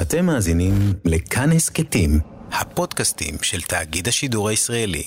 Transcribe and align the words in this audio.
אתם 0.00 0.26
מאזינים 0.26 0.72
לכאן 1.04 1.52
הסכתים, 1.52 2.10
הפודקאסטים 2.52 3.34
של 3.42 3.60
תאגיד 3.60 4.08
השידור 4.08 4.48
הישראלי. 4.48 5.04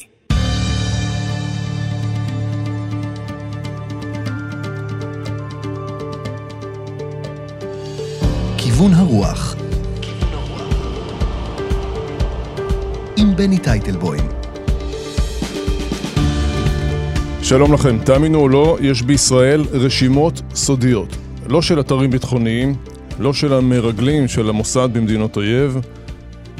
כיוון 8.57 8.93
הרוח 8.93 9.55
עם 13.17 13.35
בני 13.35 13.59
טייטלבוים 13.59 14.29
שלום 17.43 17.73
לכם, 17.73 17.97
תאמינו 18.05 18.39
או 18.39 18.49
לא, 18.49 18.77
יש 18.81 19.01
בישראל 19.01 19.61
רשימות 19.71 20.41
סודיות. 20.55 21.17
לא 21.49 21.61
של 21.61 21.79
אתרים 21.79 22.11
ביטחוניים, 22.11 22.75
לא 23.19 23.33
של 23.33 23.53
המרגלים 23.53 24.27
של 24.27 24.49
המוסד 24.49 24.89
במדינות 24.93 25.37
אויב, 25.37 25.77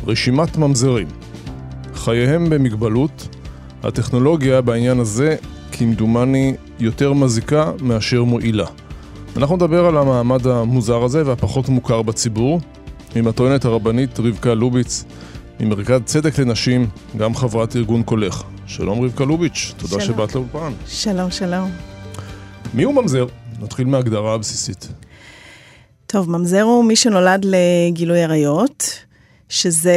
רשימת 0.08 0.58
ממזרים. 0.58 1.08
חייהם 1.94 2.50
במגבלות, 2.50 3.28
הטכנולוגיה 3.84 4.62
בעניין 4.62 5.00
הזה, 5.00 5.36
כמדומני, 5.72 6.56
יותר 6.80 7.14
מזיקה 7.14 7.72
מאשר 7.82 8.24
מועילה. 8.24 8.66
אנחנו 9.38 9.56
נדבר 9.56 9.86
על 9.86 9.98
המעמד 9.98 10.48
המוזר 10.48 11.04
הזה 11.04 11.26
והפחות 11.26 11.70
מוכר 11.70 12.02
בציבור, 12.02 12.62
עם 13.16 13.28
הטוענת 13.28 13.66
הרבנית 13.66 14.20
רבקה 14.20 14.54
לוביץ, 14.54 15.04
ממרכז 15.60 16.02
צדק 16.06 16.40
לנשים, 16.40 16.88
גם 17.18 17.36
חברת 17.36 17.76
ארגון 17.76 18.04
קולך. 18.04 18.44
שלום 18.66 19.04
רבקה 19.06 19.24
לוביץ', 19.26 19.74
תודה 19.78 20.00
שלום. 20.00 20.02
שבאת 20.02 20.36
לאולפן. 20.36 20.72
שלום, 20.88 21.32
שלום. 21.32 21.70
מי 22.74 22.84
הוא 22.84 22.94
ממזר? 22.94 23.26
נתחיל 23.62 23.88
מההגדרה 23.88 24.34
הבסיסית. 24.34 25.07
טוב, 26.08 26.30
ממזר 26.30 26.62
הוא 26.62 26.86
מי 26.86 26.96
שנולד 26.96 27.46
לגילוי 27.46 28.24
עריות, 28.24 29.00
שזה 29.50 29.96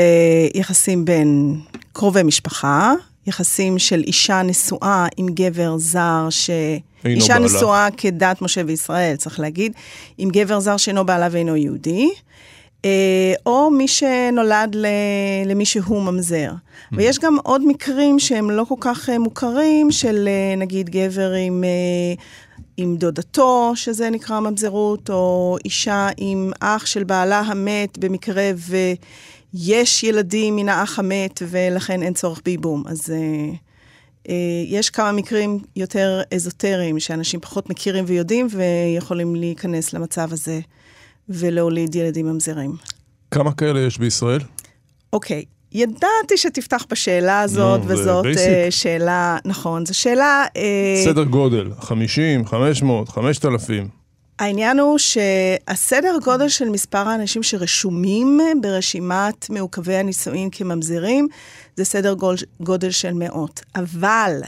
יחסים 0.54 1.04
בין 1.04 1.60
קרובי 1.92 2.22
משפחה, 2.22 2.92
יחסים 3.26 3.78
של 3.78 4.02
אישה 4.06 4.42
נשואה 4.42 5.06
עם 5.16 5.26
גבר 5.34 5.78
זר, 5.78 6.26
ש... 6.30 6.50
אישה 7.04 7.34
בעלה. 7.34 7.46
נשואה 7.46 7.88
כדת 7.96 8.42
משה 8.42 8.62
וישראל, 8.66 9.16
צריך 9.16 9.40
להגיד, 9.40 9.72
עם 10.18 10.30
גבר 10.30 10.60
זר 10.60 10.76
שאינו 10.76 11.06
בעלה 11.06 11.28
ואינו 11.30 11.56
יהודי. 11.56 12.10
אה, 12.84 13.32
או 13.46 13.70
מי 13.70 13.88
שנולד 13.88 14.76
למי 15.46 15.64
שהוא 15.64 16.02
ממזר. 16.02 16.50
Mm-hmm. 16.50 16.94
ויש 16.96 17.18
גם 17.18 17.36
עוד 17.42 17.66
מקרים 17.66 18.18
שהם 18.18 18.50
לא 18.50 18.64
כל 18.68 18.74
כך 18.80 19.08
אה, 19.08 19.18
מוכרים, 19.18 19.90
של 19.90 20.28
אה, 20.28 20.56
נגיד 20.56 20.90
גבר 20.90 21.32
עם, 21.32 21.64
עם 22.80 22.96
דודתו, 22.96 23.72
שזה 23.74 24.10
נקרא 24.10 24.40
ממזרות, 24.40 25.10
או 25.10 25.56
אישה 25.64 26.08
עם 26.16 26.52
אח 26.60 26.86
של 26.86 27.04
בעלה 27.04 27.40
המת, 27.40 27.98
במקרה 27.98 28.50
ויש 29.54 30.04
ילדים 30.04 30.56
מן 30.56 30.68
האח 30.68 30.98
המת, 30.98 31.42
ולכן 31.50 32.02
אין 32.02 32.14
צורך 32.14 32.40
בייבום. 32.44 32.84
אז... 32.86 33.14
יש 34.66 34.90
כמה 34.90 35.12
מקרים 35.12 35.58
יותר 35.76 36.22
אזוטריים, 36.34 37.00
שאנשים 37.00 37.40
פחות 37.40 37.70
מכירים 37.70 38.04
ויודעים, 38.08 38.46
ויכולים 38.50 39.36
להיכנס 39.36 39.92
למצב 39.92 40.32
הזה. 40.32 40.60
ולהוליד 41.30 41.94
ילדים 41.94 42.26
ממזרים. 42.26 42.76
כמה 43.30 43.52
כאלה 43.52 43.80
יש 43.80 43.98
בישראל? 43.98 44.40
אוקיי, 45.12 45.44
ידעתי 45.72 46.36
שתפתח 46.36 46.84
בשאלה 46.90 47.40
הזאת, 47.40 47.80
no, 47.80 47.84
וזאת 47.86 48.24
uh, 48.24 48.70
שאלה, 48.70 49.38
נכון, 49.44 49.86
זו 49.86 49.98
שאלה... 49.98 50.44
Uh, 50.48 51.04
סדר 51.04 51.24
גודל, 51.24 51.70
50, 51.80 52.46
500, 52.46 53.08
5,000. 53.08 53.88
העניין 54.38 54.78
הוא 54.78 54.98
שהסדר 54.98 56.16
גודל 56.24 56.48
של 56.48 56.68
מספר 56.68 57.08
האנשים 57.08 57.42
שרשומים 57.42 58.40
ברשימת 58.60 59.50
מעוכבי 59.50 59.96
הנישואין 59.96 60.48
כממזרים, 60.52 61.28
זה 61.76 61.84
סדר 61.84 62.14
גודל 62.60 62.90
של 62.90 63.12
מאות. 63.12 63.60
אבל, 63.76 64.40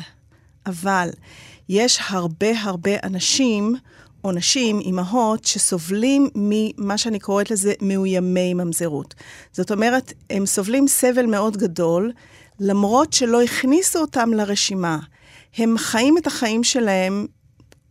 אבל, 0.66 1.08
יש 1.68 1.98
הרבה 2.08 2.60
הרבה 2.62 2.90
אנשים 3.02 3.74
או 4.24 4.32
נשים, 4.32 4.80
אימהות, 4.80 5.44
שסובלים 5.44 6.28
ממה 6.34 6.98
שאני 6.98 7.18
קוראת 7.18 7.50
לזה 7.50 7.72
מאוימי 7.82 8.54
ממזרות. 8.54 9.14
זאת 9.52 9.72
אומרת, 9.72 10.12
הם 10.30 10.46
סובלים 10.46 10.88
סבל 10.88 11.26
מאוד 11.26 11.56
גדול, 11.56 12.12
למרות 12.60 13.12
שלא 13.12 13.42
הכניסו 13.42 13.98
אותם 13.98 14.30
לרשימה. 14.32 14.98
הם 15.56 15.74
חיים 15.78 16.18
את 16.18 16.26
החיים 16.26 16.64
שלהם 16.64 17.26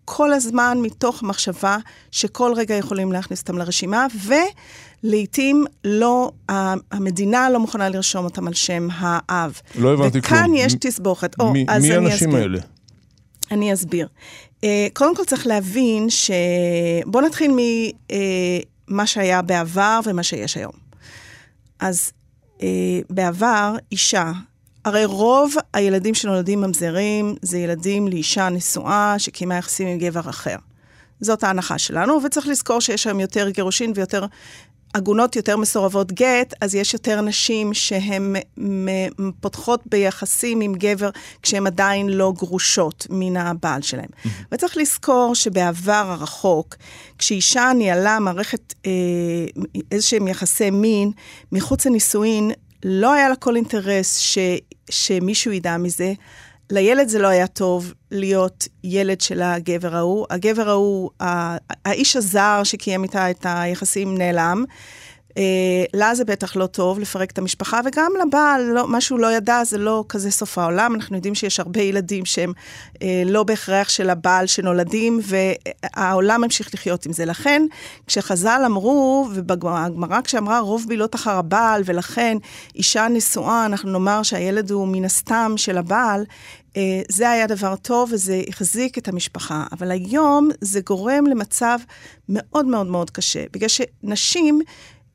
כל 0.05 0.33
הזמן 0.33 0.77
מתוך 0.81 1.23
מחשבה 1.23 1.77
שכל 2.11 2.53
רגע 2.55 2.75
יכולים 2.75 3.11
להכניס 3.11 3.41
אותם 3.41 3.57
לרשימה, 3.57 4.07
ולעיתים 5.03 5.65
לא, 5.83 6.31
המדינה 6.91 7.49
לא 7.49 7.59
מוכנה 7.59 7.89
לרשום 7.89 8.25
אותם 8.25 8.47
על 8.47 8.53
שם 8.53 8.87
האב. 8.93 9.59
לא 9.75 9.93
הבנתי 9.93 10.21
כלום. 10.21 10.41
וכאן 10.41 10.51
יש 10.55 10.73
תסבוכת. 10.79 11.39
מי, 11.39 11.65
מי 11.81 11.93
האנשים 11.93 12.35
האלה? 12.35 12.59
אני 13.51 13.73
אסביר. 13.73 14.07
Uh, 14.65 14.67
קודם 14.93 15.15
כל 15.15 15.23
צריך 15.25 15.47
להבין 15.47 16.09
ש... 16.09 16.31
בואו 17.05 17.25
נתחיל 17.25 17.51
ממה 17.51 19.03
uh, 19.03 19.05
שהיה 19.05 19.41
בעבר 19.41 19.99
ומה 20.05 20.23
שיש 20.23 20.57
היום. 20.57 20.71
אז 21.79 22.11
uh, 22.57 22.61
בעבר, 23.09 23.75
אישה, 23.91 24.31
הרי 24.85 25.05
רוב 25.05 25.55
הילדים 25.73 26.13
שנולדים 26.13 26.61
ממזרים 26.61 27.35
זה 27.41 27.57
ילדים 27.57 28.07
לאישה 28.07 28.49
נשואה 28.49 29.15
שקיימה 29.17 29.55
יחסים 29.55 29.87
עם 29.87 29.97
גבר 29.97 30.29
אחר. 30.29 30.55
זאת 31.21 31.43
ההנחה 31.43 31.77
שלנו, 31.77 32.23
וצריך 32.23 32.47
לזכור 32.47 32.81
שיש 32.81 33.07
היום 33.07 33.19
יותר 33.19 33.49
גירושין 33.49 33.91
ויותר 33.95 34.25
עגונות 34.93 35.35
יותר 35.35 35.57
מסורבות 35.57 36.11
גט, 36.11 36.53
אז 36.61 36.75
יש 36.75 36.93
יותר 36.93 37.21
נשים 37.21 37.73
שהן 37.73 38.35
פותחות 39.39 39.81
ביחסים 39.85 40.61
עם 40.61 40.73
גבר 40.73 41.09
כשהן 41.41 41.67
עדיין 41.67 42.09
לא 42.09 42.33
גרושות 42.37 43.07
מן 43.09 43.37
הבעל 43.37 43.81
שלהן. 43.81 44.05
Mm-hmm. 44.05 44.29
וצריך 44.51 44.77
לזכור 44.77 45.35
שבעבר 45.35 46.05
הרחוק, 46.07 46.75
כשאישה 47.17 47.71
ניהלה 47.75 48.19
מערכת 48.19 48.73
אה, 48.85 48.91
איזשהם 49.91 50.27
יחסי 50.27 50.69
מין 50.69 51.11
מחוץ 51.51 51.85
לנישואין, 51.85 52.51
לא 52.85 53.13
היה 53.13 53.29
לה 53.29 53.35
כל 53.35 53.55
אינטרס 53.55 54.17
ש, 54.17 54.37
שמישהו 54.89 55.51
ידע 55.51 55.77
מזה. 55.77 56.13
לילד 56.71 57.07
זה 57.07 57.19
לא 57.19 57.27
היה 57.27 57.47
טוב 57.47 57.93
להיות 58.11 58.67
ילד 58.83 59.21
של 59.21 59.41
הגבר 59.41 59.95
ההוא. 59.95 60.25
הגבר 60.29 60.69
ההוא, 60.69 61.09
האיש 61.85 62.15
הזר 62.15 62.61
שקיים 62.63 63.03
איתה 63.03 63.31
את 63.31 63.45
היחסים 63.49 64.17
נעלם. 64.17 64.65
אה, 65.37 65.83
לה 65.93 66.15
זה 66.15 66.25
בטח 66.25 66.55
לא 66.55 66.65
טוב 66.65 66.99
לפרק 66.99 67.31
את 67.31 67.37
המשפחה, 67.37 67.79
וגם 67.85 68.11
לבעל, 68.27 68.61
לא, 68.61 68.87
מה 68.87 69.01
שהוא 69.01 69.19
לא 69.19 69.31
ידע 69.31 69.63
זה 69.63 69.77
לא 69.77 70.05
כזה 70.09 70.31
סוף 70.31 70.57
העולם. 70.57 70.95
אנחנו 70.95 71.15
יודעים 71.15 71.35
שיש 71.35 71.59
הרבה 71.59 71.81
ילדים 71.81 72.25
שהם 72.25 72.53
אה, 73.01 73.23
לא 73.25 73.43
בהכרח 73.43 73.89
של 73.89 74.09
הבעל 74.09 74.47
שנולדים, 74.47 75.19
והעולם 75.23 76.41
ממשיך 76.41 76.73
לחיות 76.73 77.05
עם 77.05 77.13
זה. 77.13 77.25
לכן, 77.25 77.65
כשחז"ל 78.07 78.61
אמרו, 78.65 79.29
ובגמרא 79.33 80.21
כשאמרה 80.23 80.59
רוב 80.59 80.85
בילות 80.87 81.15
אחר 81.15 81.37
הבעל, 81.37 81.81
ולכן 81.85 82.37
אישה 82.75 83.07
נשואה, 83.07 83.65
אנחנו 83.65 83.91
נאמר 83.91 84.23
שהילד 84.23 84.71
הוא 84.71 84.87
מן 84.87 85.05
הסתם 85.05 85.53
של 85.55 85.77
הבעל, 85.77 86.23
אה, 86.77 87.01
זה 87.09 87.29
היה 87.29 87.47
דבר 87.47 87.75
טוב 87.75 88.09
וזה 88.13 88.41
החזיק 88.47 88.97
את 88.97 89.07
המשפחה. 89.07 89.65
אבל 89.71 89.91
היום 89.91 90.49
זה 90.61 90.79
גורם 90.81 91.25
למצב 91.25 91.79
מאוד 92.29 92.65
מאוד 92.65 92.87
מאוד 92.87 93.09
קשה, 93.09 93.43
בגלל 93.53 93.69
שנשים... 93.69 94.61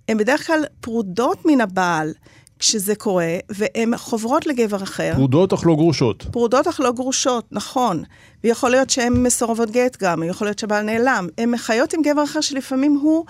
הן 0.08 0.18
בדרך 0.18 0.46
כלל 0.46 0.64
פרודות 0.80 1.38
מן 1.44 1.60
הבעל 1.60 2.12
כשזה 2.58 2.94
קורה, 2.94 3.36
והן 3.48 3.96
חוברות 3.96 4.46
לגבר 4.46 4.82
אחר. 4.82 5.12
פרודות 5.14 5.52
אך 5.52 5.66
לא 5.66 5.74
גרושות. 5.74 6.26
פרודות 6.30 6.66
אך 6.66 6.80
לא 6.80 6.92
גרושות, 6.92 7.44
נכון. 7.52 8.02
ויכול 8.44 8.70
להיות 8.70 8.90
שהן 8.90 9.12
מסורבות 9.12 9.70
גט 9.70 10.02
גם, 10.02 10.22
יכול 10.22 10.46
להיות 10.46 10.58
שהבעל 10.58 10.84
נעלם. 10.84 11.28
הן 11.38 11.56
חיות 11.56 11.94
עם 11.94 12.02
גבר 12.02 12.24
אחר 12.24 12.40
שלפעמים 12.40 12.98
הוא, 13.02 13.24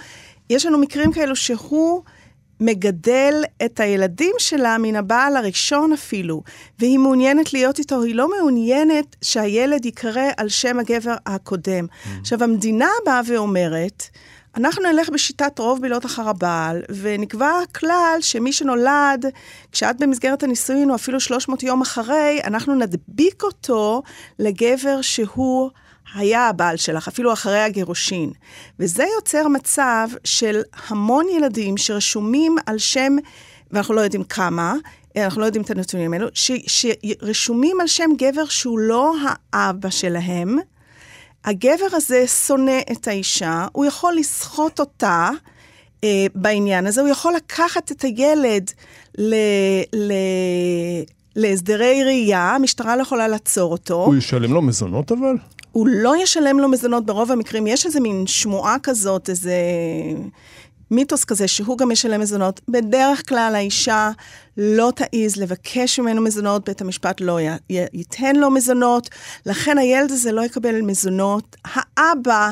יש 0.50 0.66
לנו 0.66 0.78
מקרים 0.78 1.12
כאלו 1.12 1.36
שהוא... 1.36 2.02
מגדל 2.60 3.42
את 3.64 3.80
הילדים 3.80 4.32
שלה 4.38 4.78
מן 4.78 4.96
הבעל 4.96 5.36
הראשון 5.36 5.92
אפילו, 5.92 6.42
והיא 6.78 6.98
מעוניינת 6.98 7.52
להיות 7.52 7.78
איתו, 7.78 8.02
היא 8.02 8.14
לא 8.14 8.30
מעוניינת 8.38 9.16
שהילד 9.22 9.84
ייקרא 9.84 10.30
על 10.36 10.48
שם 10.48 10.78
הגבר 10.78 11.14
הקודם. 11.26 11.84
Mm. 11.84 12.08
עכשיו, 12.20 12.44
המדינה 12.44 12.88
באה 13.06 13.20
ואומרת, 13.26 14.02
אנחנו 14.56 14.82
נלך 14.92 15.08
בשיטת 15.08 15.58
רוב 15.58 15.80
בילות 15.80 16.06
אחר 16.06 16.28
הבעל, 16.28 16.82
ונקבע 17.02 17.52
כלל 17.74 18.18
שמי 18.20 18.52
שנולד, 18.52 19.26
כשאת 19.72 19.98
במסגרת 20.00 20.42
הנישואין, 20.42 20.90
או 20.90 20.94
אפילו 20.94 21.20
300 21.20 21.62
יום 21.62 21.82
אחרי, 21.82 22.40
אנחנו 22.44 22.74
נדביק 22.74 23.42
אותו 23.42 24.02
לגבר 24.38 25.02
שהוא 25.02 25.70
היה 26.14 26.48
הבעל 26.48 26.76
שלך, 26.76 27.08
אפילו 27.08 27.32
אחרי 27.32 27.58
הגירושין. 27.58 28.30
וזה 28.78 29.04
יוצר 29.16 29.48
מצב 29.48 30.08
של 30.24 30.62
המון 30.88 31.26
ילדים 31.36 31.76
שרשומים 31.76 32.56
על 32.66 32.78
שם, 32.78 33.16
ואנחנו 33.70 33.94
לא 33.94 34.00
יודעים 34.00 34.24
כמה, 34.24 34.74
אנחנו 35.16 35.40
לא 35.40 35.46
יודעים 35.46 35.64
את 35.64 35.70
הנתונים 35.70 36.12
האלו, 36.12 36.26
שרשומים 36.66 37.80
על 37.80 37.86
שם 37.86 38.10
גבר 38.18 38.44
שהוא 38.46 38.78
לא 38.78 39.14
האבא 39.52 39.90
שלהם, 39.90 40.58
הגבר 41.46 41.86
הזה 41.92 42.26
שונא 42.26 42.80
את 42.92 43.08
האישה, 43.08 43.66
הוא 43.72 43.84
יכול 43.84 44.14
לסחוט 44.16 44.80
אותה 44.80 45.30
אה, 46.04 46.26
בעניין 46.34 46.86
הזה, 46.86 47.00
הוא 47.00 47.08
יכול 47.08 47.34
לקחת 47.34 47.92
את 47.92 48.02
הילד 48.02 48.70
ל, 49.18 49.34
ל, 49.92 50.12
להסדרי 51.36 52.04
ראייה, 52.04 52.54
המשטרה 52.54 52.96
לא 52.96 53.02
יכולה 53.02 53.28
לעצור 53.28 53.72
אותו. 53.72 54.04
הוא 54.04 54.14
ישלם 54.16 54.52
לו 54.52 54.62
מזונות 54.62 55.12
אבל? 55.12 55.36
הוא 55.72 55.88
לא 55.90 56.22
ישלם 56.22 56.60
לו 56.60 56.68
מזונות 56.68 57.06
ברוב 57.06 57.32
המקרים. 57.32 57.66
יש 57.66 57.86
איזה 57.86 58.00
מין 58.00 58.26
שמועה 58.26 58.76
כזאת, 58.82 59.30
איזה 59.30 59.54
מיתוס 60.90 61.24
כזה, 61.24 61.48
שהוא 61.48 61.78
גם 61.78 61.90
ישלם 61.90 62.20
מזונות. 62.20 62.60
בדרך 62.68 63.28
כלל 63.28 63.52
האישה 63.54 64.10
לא 64.56 64.92
תעז 64.96 65.36
לבקש 65.36 65.98
ממנו 65.98 66.22
מזונות, 66.22 66.64
בית 66.68 66.80
המשפט 66.80 67.20
לא 67.20 67.40
י- 67.40 67.46
י- 67.70 67.86
ייתן 67.92 68.36
לו 68.36 68.50
מזונות, 68.50 69.08
לכן 69.46 69.78
הילד 69.78 70.10
הזה 70.12 70.32
לא 70.32 70.44
יקבל 70.44 70.80
מזונות. 70.82 71.56
האבא, 71.64 72.50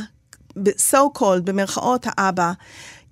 so 0.93 1.19
called, 1.19 1.41
במרכאות 1.45 2.07
האבא, 2.07 2.53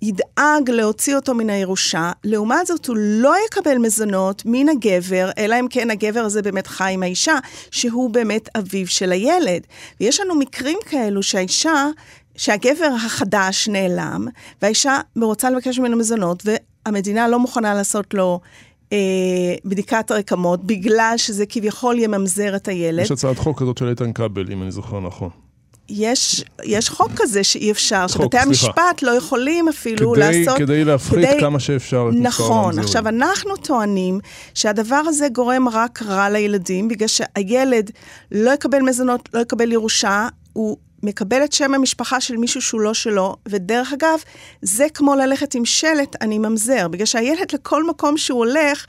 ידאג 0.01 0.69
להוציא 0.69 1.15
אותו 1.15 1.33
מן 1.33 1.49
הירושה, 1.49 2.11
לעומת 2.23 2.67
זאת 2.67 2.85
הוא 2.87 2.97
לא 2.99 3.35
יקבל 3.47 3.77
מזונות 3.77 4.43
מן 4.45 4.69
הגבר, 4.69 5.29
אלא 5.37 5.59
אם 5.59 5.67
כן 5.69 5.91
הגבר 5.91 6.19
הזה 6.19 6.41
באמת 6.41 6.67
חי 6.67 6.91
עם 6.93 7.03
האישה, 7.03 7.35
שהוא 7.71 8.09
באמת 8.09 8.49
אביו 8.57 8.87
של 8.87 9.11
הילד. 9.11 9.61
ויש 9.99 10.19
לנו 10.19 10.35
מקרים 10.35 10.77
כאלו 10.85 11.23
שהאישה, 11.23 11.87
שהגבר 12.35 12.89
החדש 13.05 13.67
נעלם, 13.67 14.27
והאישה 14.61 14.99
רוצה 15.21 15.49
לבקש 15.49 15.79
ממנו 15.79 15.97
מזונות, 15.97 16.43
והמדינה 16.45 17.27
לא 17.27 17.39
מוכנה 17.39 17.73
לעשות 17.73 18.13
לו 18.13 18.39
אה, 18.93 18.97
בדיקת 19.65 20.11
רקמות, 20.11 20.63
בגלל 20.63 21.13
שזה 21.17 21.45
כביכול 21.45 21.99
יממזר 21.99 22.55
את 22.55 22.67
הילד. 22.67 23.03
יש 23.03 23.11
הצעת 23.11 23.37
חוק 23.37 23.59
כזאת 23.59 23.77
של 23.77 23.89
איתן 23.89 24.13
כבל, 24.13 24.51
אם 24.51 24.63
אני 24.63 24.71
זוכר 24.71 24.99
נכון. 24.99 25.29
יש, 25.89 26.43
יש 26.63 26.89
חוק 26.89 27.11
כזה 27.15 27.43
שאי 27.43 27.71
אפשר, 27.71 28.05
חוק, 28.07 28.21
שבתי 28.21 28.37
סליחה. 28.37 28.47
המשפט 28.47 29.01
לא 29.01 29.11
יכולים 29.11 29.69
אפילו 29.69 30.11
כדי, 30.11 30.19
לעשות... 30.19 30.57
כדי 30.57 30.83
להפחית 30.83 31.29
כמה 31.39 31.59
שאפשר 31.59 32.09
את 32.09 32.13
מספר 32.13 32.27
נכון. 32.27 32.79
עכשיו, 32.79 33.07
אנחנו 33.07 33.57
טוענים 33.57 34.19
שהדבר 34.53 35.01
הזה 35.07 35.27
גורם 35.29 35.69
רק 35.69 36.01
רע 36.01 36.29
לילדים, 36.29 36.87
בגלל 36.87 37.07
שהילד 37.07 37.91
לא 38.31 38.51
יקבל 38.51 38.81
מזונות, 38.81 39.29
לא 39.33 39.39
יקבל 39.39 39.71
ירושה, 39.71 40.27
הוא 40.53 40.77
מקבל 41.03 41.43
את 41.43 41.53
שם 41.53 41.73
המשפחה 41.73 42.21
של 42.21 42.37
מישהו 42.37 42.61
שהוא 42.61 42.81
לא 42.81 42.93
שלו, 42.93 43.35
ודרך 43.47 43.93
אגב, 43.93 44.19
זה 44.61 44.87
כמו 44.93 45.15
ללכת 45.15 45.55
עם 45.55 45.65
שלט, 45.65 46.15
אני 46.21 46.37
ממזר, 46.37 46.87
בגלל 46.87 47.05
שהילד 47.05 47.53
לכל 47.53 47.87
מקום 47.87 48.17
שהוא 48.17 48.39
הולך, 48.39 48.85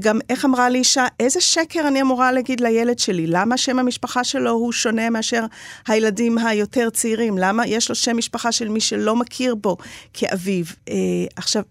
גם 0.00 0.18
איך 0.30 0.44
אמרה 0.44 0.68
לי 0.68 0.78
אישה, 0.78 1.06
איזה 1.20 1.40
שקר 1.40 1.88
אני 1.88 2.02
אמורה 2.02 2.32
להגיד 2.32 2.60
לילד 2.60 2.98
שלי? 2.98 3.26
למה 3.26 3.56
שם 3.56 3.78
המשפחה 3.78 4.24
שלו 4.24 4.50
הוא 4.50 4.72
שונה 4.72 5.10
מאשר 5.10 5.44
הילדים 5.88 6.38
היותר 6.38 6.90
צעירים? 6.90 7.38
למה 7.38 7.66
יש 7.66 7.88
לו 7.88 7.94
שם 7.94 8.16
משפחה 8.16 8.52
של 8.52 8.68
מי 8.68 8.80
שלא 8.80 9.16
מכיר 9.16 9.54
בו 9.54 9.76
כאביו? 10.12 10.64
אה, 10.88 10.94
עכשיו, 11.36 11.62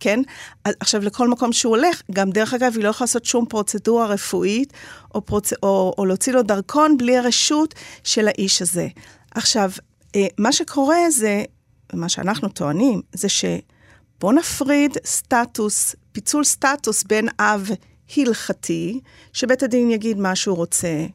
כן? 0.00 0.20
עכשיו, 0.64 1.04
לכל 1.04 1.28
מקום 1.28 1.52
שהוא 1.52 1.76
הולך, 1.76 2.02
גם 2.10 2.30
דרך 2.30 2.54
אגב, 2.54 2.72
היא 2.76 2.84
לא 2.84 2.88
יכולה 2.88 3.04
לעשות 3.04 3.24
שום 3.24 3.46
פרוצדורה 3.46 4.06
רפואית, 4.06 4.72
או, 5.14 5.26
פרוצ... 5.26 5.52
או, 5.62 5.94
או 5.98 6.04
להוציא 6.04 6.32
לו 6.32 6.42
דרכון 6.42 6.96
בלי 6.96 7.18
הרשות 7.18 7.74
של 8.04 8.28
האיש 8.28 8.62
הזה. 8.62 8.88
עכשיו, 9.30 9.70
אה, 10.16 10.26
מה 10.38 10.52
שקורה 10.52 11.10
זה, 11.10 11.44
מה 11.92 12.08
שאנחנו 12.08 12.48
טוענים, 12.48 13.02
זה 13.12 13.28
שבוא 13.28 14.32
נפריד 14.32 14.96
סטטוס, 15.04 15.94
פיצול 16.12 16.44
סטטוס 16.44 17.02
בין 17.02 17.28
אב 17.40 17.70
הלכתי, 18.16 19.00
שבית 19.32 19.62
הדין 19.62 19.90
יגיד 19.90 20.18
מה 20.18 20.36
שהוא 20.36 20.56
רוצה, 20.56 21.06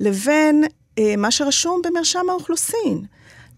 לבין 0.00 0.64
אה, 0.98 1.14
מה 1.16 1.30
שרשום 1.30 1.82
במרשם 1.84 2.30
האוכלוסין. 2.30 3.04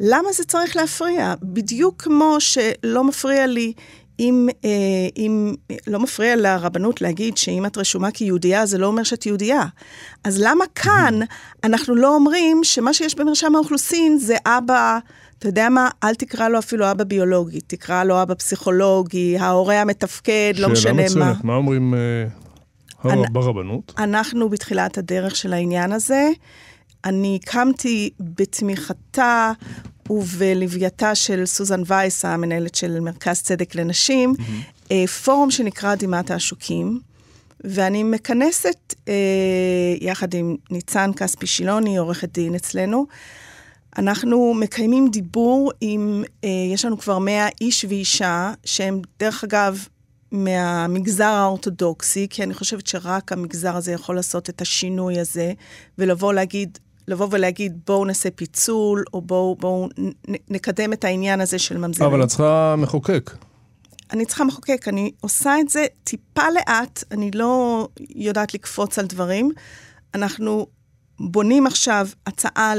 למה 0.01 0.33
זה 0.33 0.45
צריך 0.45 0.77
להפריע? 0.77 1.35
בדיוק 1.43 2.03
כמו 2.03 2.37
שלא 2.39 3.05
מפריע 3.05 3.47
לי 3.47 3.73
אם, 4.21 4.49
אה, 4.65 4.71
אם 5.17 5.55
לא 5.87 6.01
מפריע 6.01 6.37
לרבנות 6.37 7.01
להגיד 7.01 7.37
שאם 7.37 7.67
את 7.67 7.79
רשומה 7.79 8.11
כיהודייה, 8.11 8.67
זה 8.67 8.79
לא 8.79 8.87
אומר 8.87 9.03
שאת 9.03 9.27
יהודייה. 9.27 9.63
אז 10.25 10.41
למה 10.41 10.65
כאן 10.75 11.19
אנחנו 11.65 11.95
לא 11.95 12.15
אומרים 12.15 12.61
שמה 12.65 12.95
שיש 12.95 13.15
במרשם 13.15 13.55
האוכלוסין 13.55 14.19
זה 14.19 14.37
אבא, 14.47 14.99
אתה 15.39 15.49
יודע 15.49 15.69
מה? 15.69 15.89
אל 16.05 16.15
תקרא 16.15 16.49
לו 16.49 16.59
אפילו 16.59 16.91
אבא 16.91 17.05
ביולוגי, 17.05 17.61
תקרא 17.61 18.05
לו 18.05 18.23
אבא 18.23 18.35
פסיכולוגי, 18.35 19.39
ההורה 19.39 19.81
המתפקד, 19.81 20.55
לא 20.59 20.69
משנה 20.69 20.85
שאלה 21.09 21.25
מה. 21.25 21.31
מצוינת, 21.31 21.45
מה 21.45 21.55
אומרים 21.55 21.95
אה, 21.95 23.11
אני- 23.13 23.23
ברבנות? 23.33 23.93
אנחנו 23.99 24.49
בתחילת 24.49 24.99
הדרך 24.99 25.37
של 25.37 25.53
העניין 25.53 25.93
הזה. 25.93 26.29
אני 27.05 27.39
הקמתי 27.43 28.11
בתמיכתה 28.21 29.53
ובלווייתה 30.13 31.15
של 31.15 31.47
סוזן 31.47 31.83
וייס, 31.87 32.25
המנהלת 32.25 32.75
של 32.75 33.01
מרכז 33.01 33.43
צדק 33.43 33.75
לנשים, 33.75 34.35
אה, 34.91 35.07
פורום 35.07 35.51
שנקרא 35.51 35.95
דמעת 35.95 36.31
העשוקים, 36.31 37.01
ואני 37.65 38.03
מכנסת 38.03 38.95
אה, 39.09 39.15
יחד 40.01 40.35
עם 40.35 40.57
ניצן 40.71 41.11
כספי 41.17 41.47
שילוני, 41.47 41.97
עורכת 41.97 42.33
דין 42.33 42.55
אצלנו. 42.55 43.07
אנחנו 43.99 44.55
מקיימים 44.55 45.09
דיבור 45.09 45.73
עם, 45.81 46.25
אה, 46.45 46.49
יש 46.73 46.85
לנו 46.85 46.99
כבר 46.99 47.19
100 47.19 47.47
איש 47.61 47.85
ואישה, 47.89 48.53
שהם 48.65 49.01
דרך 49.21 49.45
אגב 49.45 49.87
מהמגזר 50.33 51.25
האורתודוקסי, 51.25 52.27
כי 52.31 52.43
אני 52.43 52.55
חושבת 52.55 52.87
שרק 52.87 53.33
המגזר 53.33 53.77
הזה 53.77 53.93
יכול 53.93 54.17
לעשות 54.17 54.51
את 54.51 54.61
השינוי 54.61 55.21
הזה, 55.21 55.53
ולבוא 55.99 56.33
להגיד, 56.33 56.79
לבוא 57.09 57.29
ולהגיד, 57.31 57.79
בואו 57.87 58.05
נעשה 58.05 58.31
פיצול, 58.31 59.05
או 59.15 59.21
בואו 59.21 59.89
נ- 59.99 60.35
נקדם 60.49 60.93
את 60.93 61.05
העניין 61.05 61.41
הזה 61.41 61.59
של 61.59 61.79
ממזרים. 61.79 62.11
אבל 62.11 62.23
את 62.23 62.29
צריכה 62.29 62.75
מחוקק. 62.79 63.31
אני 64.13 64.27
צריכה 64.27 64.45
מחוקק, 64.45 64.89
אני 64.89 65.13
עושה 65.21 65.61
את 65.61 65.69
זה 65.69 65.87
טיפה 66.05 66.43
לאט, 66.55 67.05
אני 67.11 67.31
לא 67.35 67.89
יודעת 68.15 68.55
לקפוץ 68.55 68.99
על 68.99 69.07
דברים. 69.07 69.51
אנחנו 70.15 70.67
בונים 71.21 71.67
עכשיו 71.67 72.09
הצעה 72.27 72.75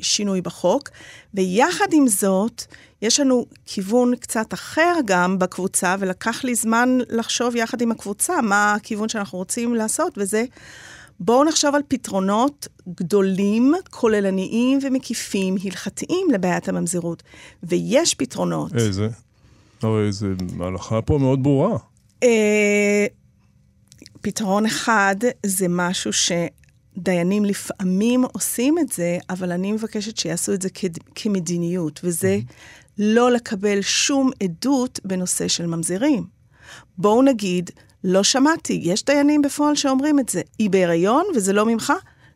לשינוי 0.00 0.40
בחוק, 0.40 0.88
ויחד 1.34 1.86
עם 1.92 2.08
זאת, 2.08 2.62
יש 3.02 3.20
לנו 3.20 3.46
כיוון 3.66 4.16
קצת 4.16 4.54
אחר 4.54 4.94
גם 5.04 5.38
בקבוצה, 5.38 5.96
ולקח 5.98 6.44
לי 6.44 6.54
זמן 6.54 6.98
לחשוב 7.10 7.56
יחד 7.56 7.80
עם 7.80 7.92
הקבוצה 7.92 8.40
מה 8.42 8.74
הכיוון 8.74 9.08
שאנחנו 9.08 9.38
רוצים 9.38 9.74
לעשות, 9.74 10.12
וזה 10.16 10.44
בואו 11.20 11.44
נחשוב 11.44 11.74
על 11.74 11.82
פתרונות 11.88 12.68
גדולים, 12.88 13.74
כוללניים 13.90 14.78
ומקיפים, 14.82 15.56
הלכתיים 15.64 16.26
לבעיית 16.32 16.68
הממזרות. 16.68 17.22
ויש 17.62 18.14
פתרונות. 18.14 18.74
איזה? 18.74 19.08
הרי 19.82 20.12
זה 20.12 20.26
ההלכה 20.60 21.02
פה 21.02 21.18
מאוד 21.18 21.42
ברורה. 21.42 21.78
אה, 22.22 23.06
פתרון 24.20 24.66
אחד 24.66 25.16
זה 25.46 25.66
משהו 25.68 26.10
שדיינים 26.12 27.44
לפעמים 27.44 28.24
עושים 28.32 28.78
את 28.78 28.92
זה, 28.92 29.18
אבל 29.30 29.52
אני 29.52 29.72
מבקשת 29.72 30.16
שיעשו 30.16 30.52
את 30.54 30.62
זה 30.62 30.70
כד- 30.70 30.98
כמדיניות, 31.14 32.00
וזה 32.04 32.38
לא 32.98 33.30
לקבל 33.32 33.80
שום 33.82 34.30
עדות 34.42 35.00
בנושא 35.04 35.48
של 35.48 35.66
ממזרים. 35.66 36.24
בואו 36.98 37.22
נגיד, 37.22 37.70
לא 38.04 38.22
שמעתי, 38.22 38.80
יש 38.82 39.04
דיינים 39.04 39.42
בפועל 39.42 39.74
שאומרים 39.74 40.18
את 40.18 40.28
זה. 40.28 40.40
היא 40.58 40.70
בהיריון 40.70 41.24
וזה 41.34 41.52
לא 41.52 41.66
ממך? 41.66 41.92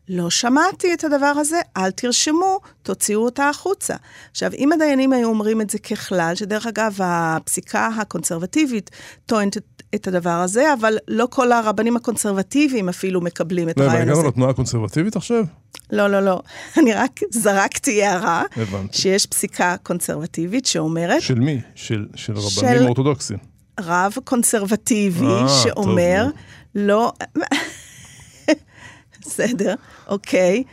לא 0.09 0.29
שמעתי 0.29 0.93
את 0.93 1.03
הדבר 1.03 1.25
הזה, 1.25 1.59
אל 1.77 1.91
תרשמו, 1.91 2.59
תוציאו 2.83 3.25
אותה 3.25 3.49
החוצה. 3.49 3.95
עכשיו, 4.31 4.51
אם 4.57 4.71
הדיינים 4.71 5.13
היו 5.13 5.29
אומרים 5.29 5.61
את 5.61 5.69
זה 5.69 5.79
ככלל, 5.79 6.35
שדרך 6.35 6.67
אגב, 6.67 6.97
הפסיקה 7.03 7.89
הקונסרבטיבית 7.97 8.89
טוענת 9.25 9.57
את, 9.95 10.07
הדבר 10.07 10.29
הזה, 10.29 10.73
אבל 10.73 10.97
לא 11.07 11.27
כל 11.29 11.51
הרבנים 11.51 11.95
הקונסרבטיביים 11.95 12.89
אפילו 12.89 13.21
מקבלים 13.21 13.69
את 13.69 13.77
לא, 13.77 13.83
הרעיון 13.83 14.09
הזה. 14.09 14.27
לתנועה 14.27 14.51
הקונסרבטיבית 14.51 15.15
עכשיו? 15.15 15.43
לא, 15.91 16.07
לא, 16.07 16.19
לא. 16.19 16.41
אני 16.79 16.93
רק 16.93 17.19
זרקתי 17.31 18.03
הערה, 18.03 18.43
הבנתי. 18.57 18.97
שיש 18.97 19.25
פסיקה 19.25 19.75
קונסרבטיבית 19.83 20.65
שאומרת, 20.65 21.21
של 21.21 21.39
מי? 21.39 21.61
של 21.75 22.05
של 22.15 22.35
של- 22.35 22.61
רבנים 22.65 22.87
אורתודוקסים. 22.87 23.50
רב 23.79 24.13
קונסרבטיבי 24.23 25.25
אה, 25.25 25.49
שאומר, 25.63 26.25
טוב, 26.25 26.39
לא... 26.75 27.11
בסדר, 29.21 29.75
אוקיי. 30.07 30.63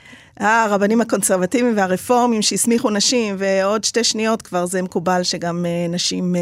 הרבנים 0.41 1.01
הקונסרבטיביים 1.01 1.77
והרפורמים 1.77 2.43
שהסמיכו 2.43 2.91
נשים, 2.91 3.35
ועוד 3.39 3.85
שתי 3.85 4.05
שניות 4.05 4.43
כבר 4.43 4.67
זה 4.67 4.83
מקובל 4.83 5.23
שגם 5.23 5.67
אה, 5.67 5.87
נשים 5.89 6.37
אה, 6.37 6.41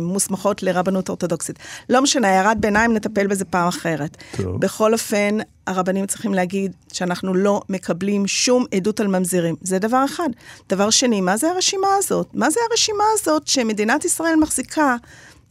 מוסמכות 0.00 0.62
לרבנות 0.62 1.08
אורתודוקסית. 1.08 1.58
לא 1.88 2.02
משנה, 2.02 2.28
הערת 2.28 2.60
ביניים, 2.60 2.94
נטפל 2.94 3.26
בזה 3.26 3.44
פעם 3.44 3.68
אחרת. 3.68 4.16
טוב. 4.36 4.60
בכל 4.60 4.92
אופן, 4.92 5.38
הרבנים 5.66 6.06
צריכים 6.06 6.34
להגיד 6.34 6.72
שאנחנו 6.92 7.34
לא 7.34 7.62
מקבלים 7.68 8.26
שום 8.26 8.64
עדות 8.74 9.00
על 9.00 9.06
ממזירים. 9.06 9.54
זה 9.62 9.78
דבר 9.78 10.04
אחד. 10.04 10.28
דבר 10.68 10.90
שני, 10.90 11.20
מה 11.20 11.36
זה 11.36 11.50
הרשימה 11.50 11.88
הזאת? 11.98 12.26
מה 12.34 12.50
זה 12.50 12.60
הרשימה 12.70 13.04
הזאת 13.14 13.46
שמדינת 13.46 14.04
ישראל 14.04 14.36
מחזיקה 14.36 14.96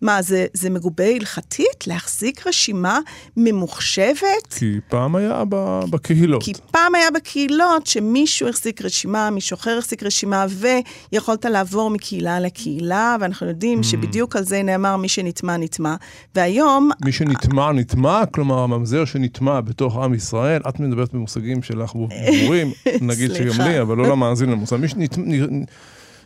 מה, 0.02 0.22
זה, 0.22 0.46
זה 0.54 0.70
מגובה 0.70 1.08
הלכתית? 1.16 1.88
להחזיק 1.88 2.48
רשימה 2.48 3.00
ממוחשבת? 3.38 4.54
כי 4.56 4.80
פעם 4.90 5.16
היה 5.16 5.44
ב- 5.50 5.80
בקהילות. 5.90 6.44
כי 6.44 6.54
פעם 6.72 6.96
היה 6.96 7.12
בקהילות 7.12 7.88
שמישהו 7.88 8.50
החזיק 8.50 8.82
רשימה, 8.82 9.30
מישהו 9.30 9.56
אחר 9.56 9.78
החזיק 9.78 10.04
רשימה, 10.04 10.46
ויכולת 11.12 11.46
לעבור 11.46 11.90
מקהילה 11.90 12.40
לקהילה, 12.40 13.16
ואנחנו 13.22 13.48
יודעים 13.48 13.80
Mm. 13.80 13.84
שבדיוק 13.84 14.36
על 14.36 14.44
זה 14.44 14.64
נאמר 14.64 14.98
מי 14.98 15.10
שנטמע, 15.10 15.58
נטמע. 15.58 15.96
והיום, 16.36 16.90
מי 17.06 17.12
שנטמע, 17.12 17.72
נטמע, 17.72 18.22
כלומר 18.32 18.60
הממזר 18.60 19.06
שנטמע 19.06 19.62
בתוך 19.62 19.98
עם 19.98 20.14
ישראל, 20.14 20.62
את 20.70 20.80
מדברת 20.80 21.14
במושגים 21.14 21.64
שלך 21.64 21.92
ברורים, 21.94 22.72
נגיד 23.02 23.34
שגם. 23.34 23.68
לי, 23.68 23.82
אבל 23.82 23.98
לא 23.98 24.08
למאזין 24.10 24.50
למושג. 24.50 24.78
מי 24.78 24.88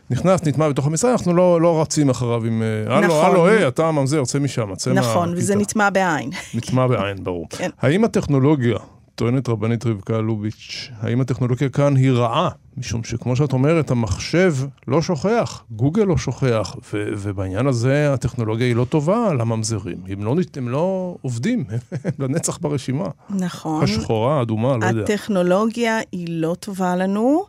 שנכנס, 0.08 0.44
נטמע 0.46 0.68
בתוך 0.68 0.88
ישראל, 0.94 1.12
אנחנו 1.12 1.34
לא, 1.34 1.60
לא 1.60 1.80
רצים 1.82 2.10
אחריו 2.10 2.44
עם, 2.44 2.62
אה, 2.62 2.96
הלו, 2.96 3.06
נכון. 3.06 3.24
הלו, 3.24 3.46
היי, 3.46 3.68
אתה 3.68 3.88
הממזר, 3.88 4.24
צא 4.24 4.38
משם, 4.38 4.74
צא 4.74 4.92
נכון, 4.92 5.28
מהכיתה. 5.28 5.42
וזה 5.42 5.56
נטמע 5.56 5.90
בעין. 5.90 6.30
נטמע 6.54 6.86
בעין, 6.86 7.24
ברור. 7.24 7.46
כן. 7.50 7.70
האם 7.80 8.04
הטכנולוגיה, 8.04 8.76
טוענת 9.14 9.48
רבנית 9.48 9.86
רבקה 9.86 10.18
לוביץ', 10.18 10.90
האם 11.00 11.20
הטכנולוגיה 11.20 11.68
כאן 11.68 11.96
היא 11.96 12.10
רעה? 12.10 12.48
משום 12.76 13.04
שכמו 13.04 13.36
שאת 13.36 13.52
אומרת, 13.52 13.90
המחשב 13.90 14.54
לא 14.88 15.02
שוכח, 15.02 15.64
גוגל 15.70 16.02
לא 16.02 16.16
שוכח, 16.16 16.76
ו- 16.92 17.08
ובעניין 17.18 17.66
הזה 17.66 18.12
הטכנולוגיה 18.14 18.66
היא 18.66 18.76
לא 18.76 18.84
טובה 18.84 19.34
לממזרים. 19.34 19.96
הם 20.08 20.24
לא, 20.24 20.34
הם 20.56 20.68
לא 20.68 21.16
עובדים, 21.22 21.64
הם 21.70 21.78
לנצח 22.18 22.58
ברשימה. 22.58 23.06
נכון. 23.30 23.84
השחורה, 23.84 24.38
האדומה, 24.38 24.76
לא 24.76 24.86
יודע. 24.86 25.02
הטכנולוגיה 25.02 25.98
היא 26.12 26.26
לא 26.30 26.56
טובה 26.60 26.96
לנו, 26.96 27.44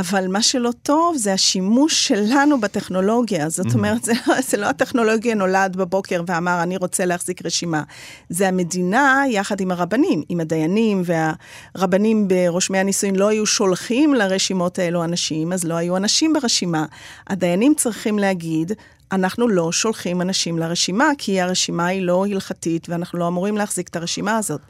אבל 0.00 0.28
מה 0.28 0.42
שלא 0.42 0.70
טוב 0.82 1.16
זה 1.16 1.32
השימוש 1.32 2.08
שלנו 2.08 2.60
בטכנולוגיה. 2.60 3.46
Mm-hmm. 3.46 3.48
זאת 3.48 3.74
אומרת, 3.74 4.04
זה 4.04 4.12
לא, 4.26 4.40
זה 4.40 4.56
לא 4.56 4.66
הטכנולוגיה 4.66 5.34
נולד 5.34 5.76
בבוקר 5.76 6.22
ואמר, 6.26 6.62
אני 6.62 6.76
רוצה 6.76 7.04
להחזיק 7.04 7.46
רשימה. 7.46 7.82
זה 8.28 8.48
המדינה 8.48 9.22
יחד 9.28 9.60
עם 9.60 9.70
הרבנים, 9.70 10.22
עם 10.28 10.40
הדיינים, 10.40 11.02
והרבנים 11.04 12.28
ברושמי 12.28 12.78
הנישואין 12.78 13.16
לא 13.16 13.28
היו 13.28 13.46
שולחים 13.46 14.14
לרשימות 14.14 14.78
האלו 14.78 15.04
אנשים, 15.04 15.52
אז 15.52 15.64
לא 15.64 15.74
היו 15.74 15.96
אנשים 15.96 16.32
ברשימה. 16.32 16.84
הדיינים 17.26 17.74
צריכים 17.74 18.18
להגיד, 18.18 18.72
אנחנו 19.12 19.48
לא 19.48 19.72
שולחים 19.72 20.22
אנשים 20.22 20.58
לרשימה, 20.58 21.10
כי 21.18 21.40
הרשימה 21.40 21.86
היא 21.86 22.02
לא 22.02 22.26
הלכתית, 22.26 22.88
ואנחנו 22.88 23.18
לא 23.18 23.28
אמורים 23.28 23.56
להחזיק 23.56 23.88
את 23.88 23.96
הרשימה 23.96 24.36
הזאת. 24.36 24.60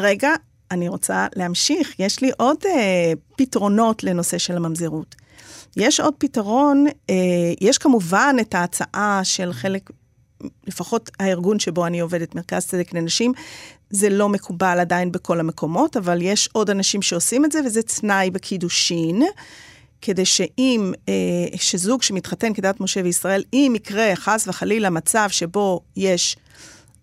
רגע, 0.00 0.30
אני 0.70 0.88
רוצה 0.88 1.26
להמשיך, 1.36 2.00
יש 2.00 2.20
לי 2.20 2.30
עוד 2.36 2.56
אה, 2.66 3.12
פתרונות 3.36 4.04
לנושא 4.04 4.38
של 4.38 4.56
הממזרות. 4.56 5.14
יש 5.76 6.00
עוד 6.00 6.14
פתרון, 6.18 6.86
אה, 7.10 7.14
יש 7.60 7.78
כמובן 7.78 8.36
את 8.40 8.54
ההצעה 8.54 9.20
של 9.24 9.52
חלק, 9.52 9.90
לפחות 10.66 11.10
הארגון 11.20 11.58
שבו 11.58 11.86
אני 11.86 12.00
עובדת, 12.00 12.34
מרכז 12.34 12.66
צדק 12.66 12.92
לנשים, 12.92 13.32
זה 13.90 14.08
לא 14.08 14.28
מקובל 14.28 14.78
עדיין 14.80 15.12
בכל 15.12 15.40
המקומות, 15.40 15.96
אבל 15.96 16.22
יש 16.22 16.48
עוד 16.52 16.70
אנשים 16.70 17.02
שעושים 17.02 17.44
את 17.44 17.52
זה, 17.52 17.60
וזה 17.66 17.82
תנאי 17.82 18.30
בקידושין. 18.30 19.22
כדי 20.02 20.24
שאם, 20.24 20.92
אה, 21.08 21.14
שזוג 21.56 22.02
שמתחתן 22.02 22.54
כדת 22.54 22.80
משה 22.80 23.00
וישראל, 23.04 23.42
אם 23.52 23.72
יקרה 23.76 24.16
חס 24.16 24.48
וחלילה 24.48 24.90
מצב 24.90 25.28
שבו 25.30 25.80
יש 25.96 26.36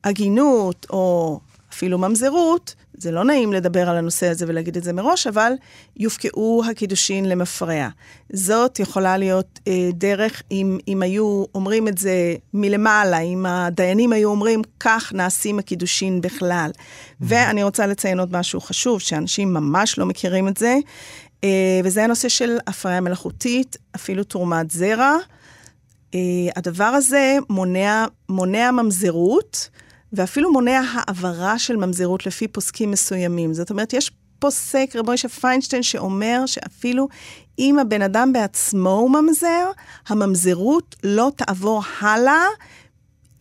עגינות 0.03 0.87
או 0.89 1.39
אפילו 1.73 1.97
ממזרות, 1.97 2.75
זה 3.01 3.11
לא 3.11 3.23
נעים 3.23 3.53
לדבר 3.53 3.89
על 3.89 3.97
הנושא 3.97 4.27
הזה 4.27 4.45
ולהגיד 4.47 4.77
את 4.77 4.83
זה 4.83 4.93
מראש, 4.93 5.27
אבל 5.27 5.51
יופקעו 5.97 6.63
הקידושין 6.69 7.29
למפרע. 7.29 7.87
זאת 8.33 8.79
יכולה 8.79 9.17
להיות 9.17 9.59
אה, 9.67 9.89
דרך, 9.93 10.41
אם, 10.51 10.77
אם 10.87 11.01
היו 11.01 11.45
אומרים 11.55 11.87
את 11.87 11.97
זה 11.97 12.35
מלמעלה, 12.53 13.19
אם 13.19 13.45
הדיינים 13.45 14.13
היו 14.13 14.29
אומרים, 14.29 14.61
כך 14.79 15.13
נעשים 15.13 15.59
הקידושין 15.59 16.21
בכלל. 16.21 16.71
ואני 17.21 17.63
רוצה 17.63 17.87
לציין 17.87 18.19
עוד 18.19 18.37
משהו 18.37 18.61
חשוב, 18.61 18.99
שאנשים 18.99 19.53
ממש 19.53 19.97
לא 19.97 20.05
מכירים 20.05 20.47
את 20.47 20.57
זה, 20.57 20.75
אה, 21.43 21.79
וזה 21.83 22.03
הנושא 22.03 22.29
של 22.29 22.57
הפריה 22.67 23.01
מלאכותית, 23.01 23.77
אפילו 23.95 24.23
תרומת 24.23 24.71
זרע. 24.71 25.15
אה, 26.15 26.19
הדבר 26.55 26.83
הזה 26.83 27.37
מונע, 27.49 28.05
מונע 28.29 28.71
ממזרות, 28.71 29.69
ואפילו 30.13 30.51
מונע 30.51 30.81
העברה 30.93 31.59
של 31.59 31.75
ממזרות 31.75 32.25
לפי 32.25 32.47
פוסקים 32.47 32.91
מסוימים. 32.91 33.53
זאת 33.53 33.69
אומרת, 33.69 33.93
יש 33.93 34.11
פוסק, 34.39 34.95
רבי 34.95 35.11
משה 35.11 35.29
פיינשטיין, 35.29 35.83
שאומר 35.83 36.43
שאפילו 36.45 37.07
אם 37.59 37.79
הבן 37.79 38.01
אדם 38.01 38.33
בעצמו 38.33 38.89
הוא 38.89 39.11
ממזר, 39.11 39.69
הממזרות 40.07 40.95
לא 41.03 41.31
תעבור 41.35 41.83
הלאה. 41.99 42.45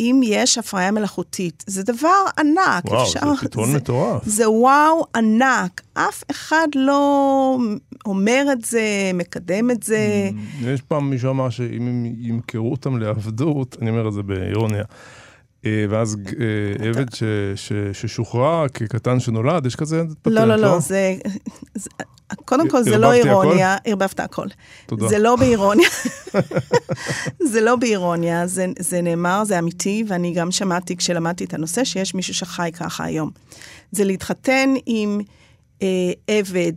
אם 0.01 0.21
יש 0.25 0.59
הפריה 0.59 0.91
מלאכותית. 0.91 1.65
זה 1.67 1.83
דבר 1.83 2.25
ענק. 2.39 2.85
וואו, 2.85 3.03
אפשר, 3.03 3.35
זה 3.35 3.41
פתרון 3.41 3.73
מטורף. 3.73 4.27
זה 4.27 4.51
וואו 4.51 5.07
ענק. 5.17 5.81
אף 5.95 6.23
אחד 6.31 6.69
לא 6.75 7.59
אומר 8.07 8.47
את 8.53 8.65
זה, 8.65 8.81
מקדם 9.15 9.71
את 9.71 9.83
זה. 9.83 10.31
יש 10.63 10.81
פעם 10.83 11.11
מישהו 11.11 11.31
אמר 11.31 11.51
שאם 11.51 11.87
הם 11.87 12.05
ימכרו 12.19 12.71
אותם 12.71 12.99
לעבדות, 12.99 13.77
אני 13.81 13.91
אומר 13.91 14.09
את 14.09 14.13
זה 14.13 14.23
באירוניה, 14.23 14.85
ואז 15.65 16.17
אה, 16.41 16.89
עבד 16.89 17.07
ששוחרר 17.93 18.69
כקטן 18.69 19.21
שנולד, 19.21 19.67
יש 19.67 19.77
כזה 19.77 20.03
פטנט, 20.23 20.35
לא, 20.35 20.45
לא, 20.45 20.57
לא, 20.57 20.81
זה... 20.81 21.15
זה- 21.75 21.91
קודם 22.45 22.69
כל, 22.69 22.83
זה 22.83 22.99
לא? 22.99 23.13
אירוניה, 23.13 23.77
ערבבת 23.85 24.21
הכל. 24.21 24.47
תודה. 24.87 25.09
זה 25.09 25.19
לא 25.19 25.37
באירוניה. 25.37 25.89
זה 27.53 27.61
לא 27.61 27.77
באירוניה, 27.77 28.47
זה, 28.79 29.03
נאמר, 29.03 29.45
זה 29.45 29.59
אמיתי, 29.59 30.05
ואני 30.09 30.33
גם 30.33 30.51
שמעתי 30.51 30.97
כשלמדתי 30.97 31.45
את 31.45 31.55
הנושא, 31.55 31.85
שיש 31.85 32.15
מישהו 32.15 32.35
שחי 32.35 32.71
ככה 32.75 33.05
היום. 33.05 33.31
זה 33.93 34.05
להתחתן 34.05 34.71
עם 34.87 35.21
אה, 35.83 35.89
עבד 36.27 36.73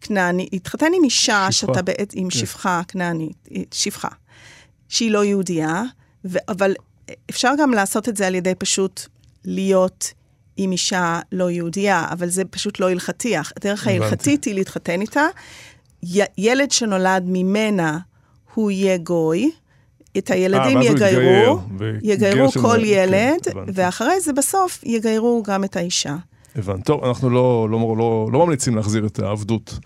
כנעני, 0.00 0.48
להתחתן 0.52 0.92
עם 0.96 1.04
אישה. 1.04 1.46
שאתה 1.50 1.82
בעצם, 1.82 2.18
עם 2.18 2.28
כן. 2.30 2.38
שפחה 2.38 2.80
כנענית, 2.88 3.48
אה, 3.56 3.62
שפחה, 3.72 4.08
שהיא 4.88 5.10
לא 5.10 5.24
יהודייה, 5.24 5.82
ו, 6.24 6.38
אבל 6.48 6.74
אפשר 7.30 7.52
גם 7.58 7.70
לעשות 7.70 8.08
את 8.08 8.16
זה 8.16 8.26
על 8.26 8.34
ידי 8.34 8.54
פשוט 8.54 9.00
להיות 9.44 10.12
עם 10.56 10.72
אישה 10.72 11.20
לא 11.32 11.50
יהודייה, 11.50 12.06
אבל 12.12 12.28
זה 12.28 12.44
פשוט 12.44 12.80
לא 12.80 12.90
הלכתי. 12.90 13.34
הדרך. 13.56 13.86
ההלכתית 13.86 14.44
היא 14.44 14.54
להתחתן 14.54 15.00
איתה. 15.00 15.26
ילד 16.38 16.70
שנולד 16.70 17.22
ממנה, 17.26 17.98
הוא 18.54 18.70
יהיה 18.70 18.96
גוי. 18.96 19.50
את 20.18 20.30
הילדים 20.30 20.76
אה, 20.76 20.82
ואז 20.82 20.86
הוא 20.86 20.96
יגיירו, 20.96 21.20
יתגייר, 21.20 21.52
וגר 21.78 21.98
יגיירו 22.02 22.52
כל 22.52 22.76
כן, 22.76 22.84
ילד, 22.84 23.48
הבנתי. 23.50 23.70
ואחרי 23.74 24.20
זה 24.20 24.32
בסוף 24.32 24.80
יגיירו 24.84 25.42
גם 25.46 25.64
את 25.64 25.76
האישה. 25.76 26.16
הבנתי. 26.56 26.82
טוב, 26.82 27.04
אנחנו 27.04 27.30
לא, 27.30 27.68
לא, 27.70 27.94
לא, 27.98 28.28
לא 28.32 28.46
ממליצים 28.46 28.76
להחזיר 28.76 29.06
את 29.06 29.18
העבדות 29.18 29.78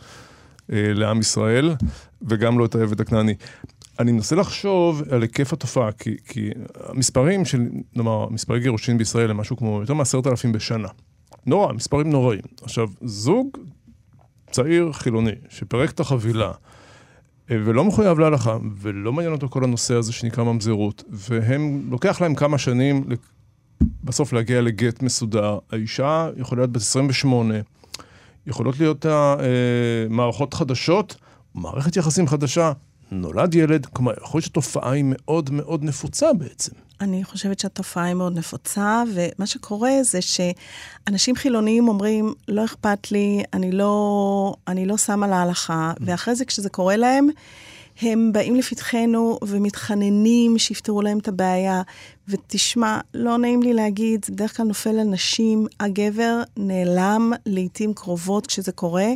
אה, 0.73 0.93
לעם 0.95 1.21
ישראל, 1.21 1.75
וגם 2.23 2.59
לא 2.59 2.65
את 2.65 2.75
העבד 2.75 3.01
הכנעני. 3.01 3.35
אני 4.01 4.13
מנסה 4.13 4.37
לחשוב 4.37 5.03
על 5.11 5.23
היקף 5.23 5.53
התופעה, 5.53 5.93
כי, 5.93 6.17
כי 6.29 6.51
המספרים 6.85 7.45
של, 7.45 7.69
נאמר, 7.97 8.29
מספרי 8.29 8.61
גירושין 8.61 8.99
בישראל 8.99 9.31
הם 9.31 9.37
משהו 9.37 9.57
כמו 9.57 9.81
יותר 9.81 9.95
מעשרת 9.95 10.27
אלפים 10.27 10.53
בשנה. 10.53 10.89
נורא, 11.47 11.73
מספרים 11.73 12.11
נוראים. 12.11 12.41
עכשיו, 12.63 12.89
זוג 13.03 13.59
צעיר 14.51 14.93
חילוני 14.93 15.31
שפירק 15.49 15.91
את 15.91 16.01
החבילה, 16.01 16.53
אה, 17.51 17.57
ולא 17.65 17.85
מחויב 17.85 18.19
להלכה, 18.19 18.59
ולא 18.81 19.13
מעניין 19.13 19.33
אותו 19.33 19.49
כל 19.49 19.65
הנושא 19.65 19.95
הזה 19.95 20.13
שנקרא 20.13 20.45
ממזרות, 20.45 21.05
והם, 21.11 21.87
לוקח 21.91 22.21
להם 22.21 22.35
כמה 22.35 22.59
שנים 22.59 23.05
בסוף 24.05 24.33
להגיע 24.33 24.61
לגט 24.61 25.03
מסודר. 25.03 25.59
האישה 25.73 26.31
יכולה 26.37 26.61
להיות 26.61 26.73
בת 26.73 26.81
28, 26.81 27.55
יכולות 28.47 28.81
להיות 28.81 29.07
ה, 29.07 29.37
אה, 29.41 29.47
מערכות 30.11 30.55
חדשות, 30.55 31.17
מערכת 31.55 31.97
יחסים 31.97 32.27
חדשה, 32.27 32.73
נולד 33.11 33.55
ילד, 33.55 33.87
כלומר, 33.87 34.13
יכול 34.23 34.39
להיות 34.39 34.45
שהתופעה 34.45 34.93
היא 34.93 35.05
מאוד 35.07 35.51
מאוד 35.51 35.85
נפוצה 35.85 36.33
בעצם. 36.33 36.73
אני 37.01 37.25
חושבת 37.25 37.59
שהתופעה 37.59 38.05
היא 38.05 38.15
מאוד 38.15 38.39
נפוצה, 38.39 39.03
ומה 39.15 39.47
שקורה 39.47 39.91
זה 40.03 40.19
שאנשים 40.23 41.37
חילוניים 41.37 41.89
אומרים, 41.89 42.35
לא 42.49 42.65
אכפת 42.65 43.13
לי, 43.13 43.43
אני 43.53 43.73
לא, 43.73 44.55
אני 44.69 44.87
לא 44.87 44.97
שמה 44.97 45.27
להלכה, 45.27 45.93
ואחרי 46.01 46.35
זה 46.35 46.45
כשזה 46.45 46.69
קורה 46.69 46.97
להם, 46.97 47.29
הם 48.03 48.33
באים 48.33 48.57
לפתחנו 48.57 49.39
ומתחננים 49.43 50.59
שיפתרו 50.59 51.03
להם 51.03 51.19
את 51.19 51.29
הבעיה. 51.29 51.83
ותשמע, 52.29 53.01
לא 53.15 53.39
נעים 53.39 53.63
לי 53.63 53.73
להגיד, 53.73 54.25
זה 54.25 54.33
בדרך 54.33 54.57
כלל 54.57 54.67
נופל 54.67 54.99
על 55.01 55.07
נשים, 55.07 55.67
הגבר 55.81 56.43
נעלם 56.57 57.33
לעיתים 57.47 57.95
קרובות 57.95 58.47
כשזה 58.47 58.73
קורה. 58.73 59.09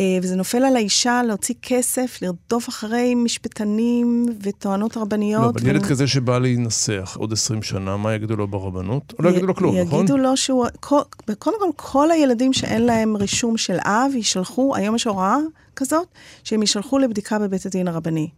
אה, 0.00 0.18
וזה 0.22 0.36
נופל 0.36 0.64
על 0.64 0.76
האישה 0.76 1.22
להוציא 1.22 1.54
כסף, 1.62 2.18
לרדוף 2.22 2.68
אחרי 2.68 3.14
משפטנים 3.14 4.26
וטוענות 4.42 4.96
רבניות. 4.96 5.42
לא, 5.42 5.60
אבל 5.60 5.70
ילד 5.70 5.82
ו- 5.84 5.88
כזה 5.88 6.06
שבא 6.06 6.38
להינשח 6.38 7.16
עוד 7.18 7.32
20 7.32 7.62
שנה, 7.62 7.96
מה 7.96 8.14
יגידו 8.14 8.36
לו 8.36 8.48
ברבנות? 8.48 9.14
לא 9.18 9.28
י- 9.28 9.32
יגידו 9.32 9.46
לו 9.46 9.54
כלום, 9.54 9.76
נכון? 9.78 9.98
יגידו 10.00 10.16
לו 10.16 10.36
שהוא... 10.36 10.66
כל- 10.80 11.00
קודם 11.38 11.56
כל, 11.60 11.70
כל 11.76 12.10
הילדים 12.10 12.52
שאין 12.52 12.82
להם 12.82 13.16
רישום 13.16 13.56
של 13.56 13.76
אב, 13.84 14.10
יישלחו, 14.14 14.76
היום 14.76 14.96
יש 14.96 15.04
הוראה 15.06 15.36
כזאת, 15.76 16.06
שהם 16.44 16.60
יישלחו 16.60 16.98
לבדיקה 16.98 17.38
בבית 17.38 17.66
הדין 17.66 17.88
הרבני. 17.88 18.28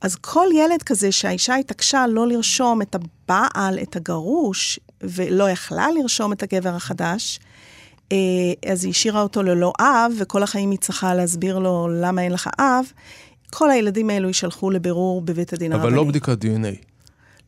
אז 0.00 0.16
כל 0.16 0.46
ילד 0.54 0.82
כזה 0.82 1.12
שהאישה 1.12 1.54
התעקשה 1.54 2.06
לא 2.06 2.28
לרשום 2.28 2.82
את 2.82 2.94
הבעל, 2.94 3.78
את 3.82 3.96
הגרוש, 3.96 4.80
ולא 5.00 5.50
יכלה 5.50 5.86
לרשום 5.90 6.32
את 6.32 6.42
הגבר 6.42 6.74
החדש, 6.74 7.40
אז 8.70 8.84
היא 8.84 8.90
השאירה 8.90 9.22
אותו 9.22 9.42
ללא 9.42 9.72
אב, 9.80 10.12
וכל 10.18 10.42
החיים 10.42 10.70
היא 10.70 10.78
צריכה 10.78 11.14
להסביר 11.14 11.58
לו 11.58 11.88
למה 12.00 12.22
אין 12.22 12.32
לך 12.32 12.48
אב. 12.58 12.84
כל 13.50 13.70
הילדים 13.70 14.10
האלו 14.10 14.28
יישלחו 14.28 14.70
לבירור 14.70 15.22
בבית 15.22 15.52
הדין 15.52 15.72
הרבני. 15.72 15.88
אבל 15.88 15.96
לא 15.96 16.04
בדיקת 16.04 16.44
DNA. 16.44 16.91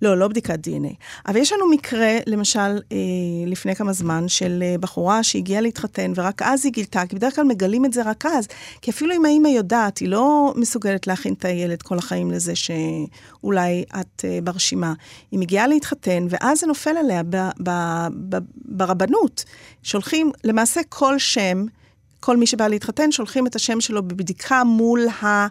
לא, 0.02 0.18
לא 0.18 0.28
בדיקת 0.28 0.58
DNA. 0.66 0.94
אבל 1.26 1.36
יש 1.36 1.52
לנו 1.52 1.70
מקרה, 1.70 2.18
למשל, 2.26 2.60
אה, 2.60 2.96
לפני 3.46 3.74
כמה 3.74 3.92
זמן, 3.92 4.28
של 4.28 4.62
אה, 4.62 4.78
בחורה 4.80 5.22
שהגיעה 5.22 5.60
להתחתן, 5.60 6.12
ורק 6.14 6.42
אז 6.42 6.64
היא 6.64 6.72
גילתה, 6.72 7.06
כי 7.06 7.16
בדרך 7.16 7.34
כלל 7.34 7.44
מגלים 7.44 7.84
את 7.84 7.92
זה 7.92 8.02
רק 8.02 8.26
אז, 8.26 8.48
כי 8.82 8.90
אפילו 8.90 9.14
אם 9.14 9.24
האמא 9.24 9.48
יודעת, 9.48 9.98
היא 9.98 10.08
לא 10.08 10.54
מסוגלת 10.56 11.06
להכין 11.06 11.34
את 11.34 11.44
הילד 11.44 11.82
כל 11.82 11.98
החיים 11.98 12.30
לזה 12.30 12.52
שאולי 12.56 13.84
את 14.00 14.24
אה, 14.24 14.38
ברשימה. 14.42 14.92
היא 15.30 15.40
מגיעה 15.40 15.66
להתחתן, 15.66 16.26
ואז 16.30 16.60
זה 16.60 16.66
נופל 16.66 16.96
עליה 16.96 17.22
ב, 17.22 17.36
ב, 17.62 17.70
ב, 18.28 18.36
ברבנות. 18.54 19.44
שולחים, 19.82 20.30
למעשה 20.44 20.80
כל 20.88 21.18
שם, 21.18 21.64
כל 22.20 22.36
מי 22.36 22.46
שבא 22.46 22.68
להתחתן, 22.68 23.12
שולחים 23.12 23.46
את 23.46 23.54
השם 23.54 23.80
שלו 23.80 24.02
בבדיקה 24.02 24.64
מול 24.64 25.08
ה... 25.22 25.46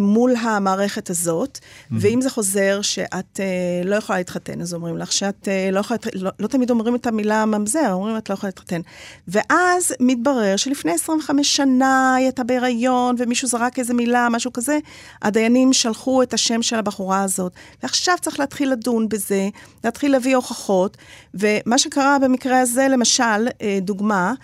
מול 0.00 0.36
המערכת 0.36 1.10
הזאת, 1.10 1.58
mm-hmm. 1.58 1.94
ואם 2.00 2.20
זה 2.20 2.30
חוזר 2.30 2.82
שאת 2.82 3.40
uh, 3.40 3.86
לא 3.86 3.96
יכולה 3.96 4.18
להתחתן, 4.18 4.60
אז 4.60 4.74
אומרים 4.74 4.98
לך 4.98 5.12
שאת 5.12 5.48
uh, 5.48 5.72
לא 5.72 5.80
יכולה, 5.80 5.98
לא, 6.14 6.30
לא 6.38 6.46
תמיד 6.46 6.70
אומרים 6.70 6.94
את 6.94 7.06
המילה 7.06 7.44
ממזר, 7.46 7.92
אומרים 7.92 8.16
את 8.16 8.30
לא 8.30 8.34
יכולה 8.34 8.48
להתחתן. 8.48 8.80
ואז 9.28 9.94
מתברר 10.00 10.56
שלפני 10.56 10.92
25 10.92 11.56
שנה 11.56 12.14
היא 12.14 12.24
הייתה 12.26 12.44
בהיריון, 12.44 13.16
ומישהו 13.18 13.48
זרק 13.48 13.78
איזה 13.78 13.94
מילה, 13.94 14.28
משהו 14.30 14.52
כזה, 14.52 14.78
הדיינים 15.22 15.72
שלחו 15.72 16.22
את 16.22 16.34
השם 16.34 16.62
של 16.62 16.76
הבחורה 16.76 17.22
הזאת. 17.22 17.52
ועכשיו 17.82 18.14
צריך 18.20 18.40
להתחיל 18.40 18.72
לדון 18.72 19.08
בזה, 19.08 19.48
להתחיל 19.84 20.12
להביא 20.12 20.36
הוכחות, 20.36 20.96
ומה 21.34 21.78
שקרה 21.78 22.18
במקרה 22.18 22.60
הזה, 22.60 22.88
למשל, 22.88 23.48
uh, 23.48 23.62
דוגמה, 23.80 24.28
אה, 24.28 24.34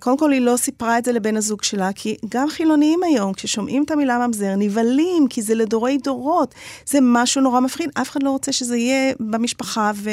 קודם 0.00 0.18
כל, 0.18 0.32
היא 0.32 0.40
לא 0.40 0.56
סיפרה 0.56 0.98
את 0.98 1.04
זה 1.04 1.12
לבן 1.12 1.36
הזוג 1.36 1.62
שלה, 1.62 1.90
כי 1.94 2.16
גם 2.28 2.48
חילוניים 2.50 3.02
היום, 3.02 3.32
כששומעים 3.32 3.84
את 3.84 3.90
המילה 3.90 4.26
ממזר, 4.26 4.54
נבהלים, 4.56 5.26
כי 5.30 5.42
זה 5.42 5.54
לדורי 5.54 5.98
דורות. 5.98 6.54
זה 6.86 6.98
משהו 7.02 7.42
נורא 7.42 7.60
מפחיד, 7.60 7.90
אף 7.94 8.10
אחד 8.10 8.22
לא 8.22 8.30
רוצה 8.30 8.52
שזה 8.52 8.76
יהיה 8.76 9.12
במשפחה, 9.20 9.90
ו... 9.94 10.10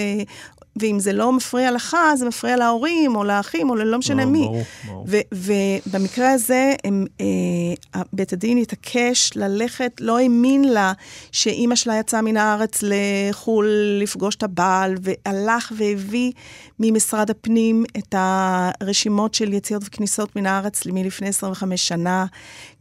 ואם 0.75 0.99
זה 0.99 1.13
לא 1.13 1.33
מפריע 1.33 1.71
לך, 1.71 1.97
זה 2.15 2.25
מפריע 2.25 2.57
להורים, 2.57 3.15
או 3.15 3.23
לאחים, 3.23 3.69
או 3.69 3.75
ללא 3.75 3.97
משנה 3.97 4.25
מי. 4.25 4.39
ברור, 4.39 4.63
ברור. 4.88 5.05
ובמקרה 5.31 6.31
הזה, 6.31 6.73
הם, 6.83 7.05
אה, 7.21 8.01
בית 8.13 8.33
הדין 8.33 8.57
התעקש 8.57 9.31
ללכת, 9.35 9.91
לא 9.99 10.19
האמין 10.19 10.63
לה 10.63 10.93
שאימא 11.31 11.75
שלה 11.75 11.99
יצאה 11.99 12.21
מן 12.21 12.38
הארץ 12.38 12.83
לחו"ל 12.83 13.67
לפגוש 14.01 14.35
את 14.35 14.43
הבעל, 14.43 14.95
והלך 15.01 15.73
והביא 15.77 16.31
ממשרד 16.79 17.29
הפנים 17.29 17.85
את 17.97 18.15
הרשימות 18.17 19.33
של 19.33 19.53
יציאות 19.53 19.83
וכניסות 19.85 20.35
מן 20.35 20.45
הארץ 20.45 20.85
מלפני 20.85 21.27
25 21.27 21.88
שנה. 21.88 22.25